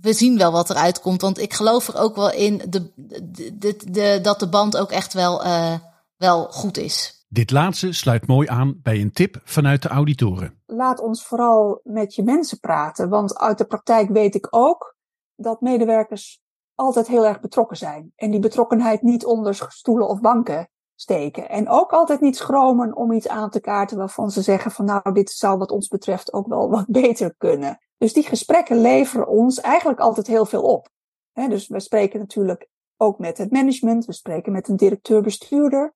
we 0.00 0.12
zien 0.12 0.38
wel 0.38 0.52
wat 0.52 0.70
eruit 0.70 1.00
komt. 1.00 1.20
Want 1.20 1.38
ik 1.38 1.54
geloof 1.54 1.88
er 1.88 1.96
ook 1.98 2.16
wel 2.16 2.32
in 2.32 2.62
de, 2.68 2.92
de, 3.54 4.18
dat 4.22 4.40
de 4.40 4.48
band 4.48 4.76
ook 4.76 4.90
echt 4.90 5.12
wel, 5.12 5.46
uh, 5.46 5.74
wel 6.16 6.48
goed 6.50 6.78
is. 6.78 7.15
Dit 7.36 7.50
laatste 7.50 7.92
sluit 7.92 8.26
mooi 8.26 8.48
aan 8.48 8.80
bij 8.82 9.00
een 9.00 9.12
tip 9.12 9.40
vanuit 9.44 9.82
de 9.82 9.88
auditoren. 9.88 10.62
Laat 10.66 11.00
ons 11.00 11.26
vooral 11.26 11.80
met 11.82 12.14
je 12.14 12.22
mensen 12.22 12.60
praten. 12.60 13.08
Want 13.08 13.38
uit 13.38 13.58
de 13.58 13.64
praktijk 13.64 14.08
weet 14.08 14.34
ik 14.34 14.46
ook 14.50 14.96
dat 15.34 15.60
medewerkers 15.60 16.40
altijd 16.74 17.06
heel 17.06 17.26
erg 17.26 17.40
betrokken 17.40 17.76
zijn. 17.76 18.12
En 18.14 18.30
die 18.30 18.40
betrokkenheid 18.40 19.02
niet 19.02 19.24
onder 19.24 19.54
stoelen 19.68 20.08
of 20.08 20.20
banken 20.20 20.68
steken. 20.94 21.48
En 21.48 21.68
ook 21.68 21.92
altijd 21.92 22.20
niet 22.20 22.36
schromen 22.36 22.96
om 22.96 23.12
iets 23.12 23.28
aan 23.28 23.50
te 23.50 23.60
kaarten 23.60 23.96
waarvan 23.96 24.30
ze 24.30 24.42
zeggen 24.42 24.70
van 24.70 24.84
nou, 24.84 25.12
dit 25.12 25.30
zou 25.30 25.58
wat 25.58 25.70
ons 25.70 25.88
betreft 25.88 26.32
ook 26.32 26.46
wel 26.46 26.70
wat 26.70 26.86
beter 27.02 27.34
kunnen. 27.38 27.78
Dus 27.98 28.12
die 28.12 28.24
gesprekken 28.24 28.80
leveren 28.80 29.28
ons 29.28 29.60
eigenlijk 29.60 30.00
altijd 30.00 30.26
heel 30.26 30.46
veel 30.46 30.62
op. 30.62 30.88
Dus 31.32 31.68
we 31.68 31.80
spreken 31.80 32.18
natuurlijk 32.18 32.68
ook 32.96 33.18
met 33.18 33.38
het 33.38 33.50
management, 33.50 34.04
we 34.04 34.12
spreken 34.12 34.52
met 34.52 34.68
een 34.68 34.76
directeur-bestuurder, 34.76 35.94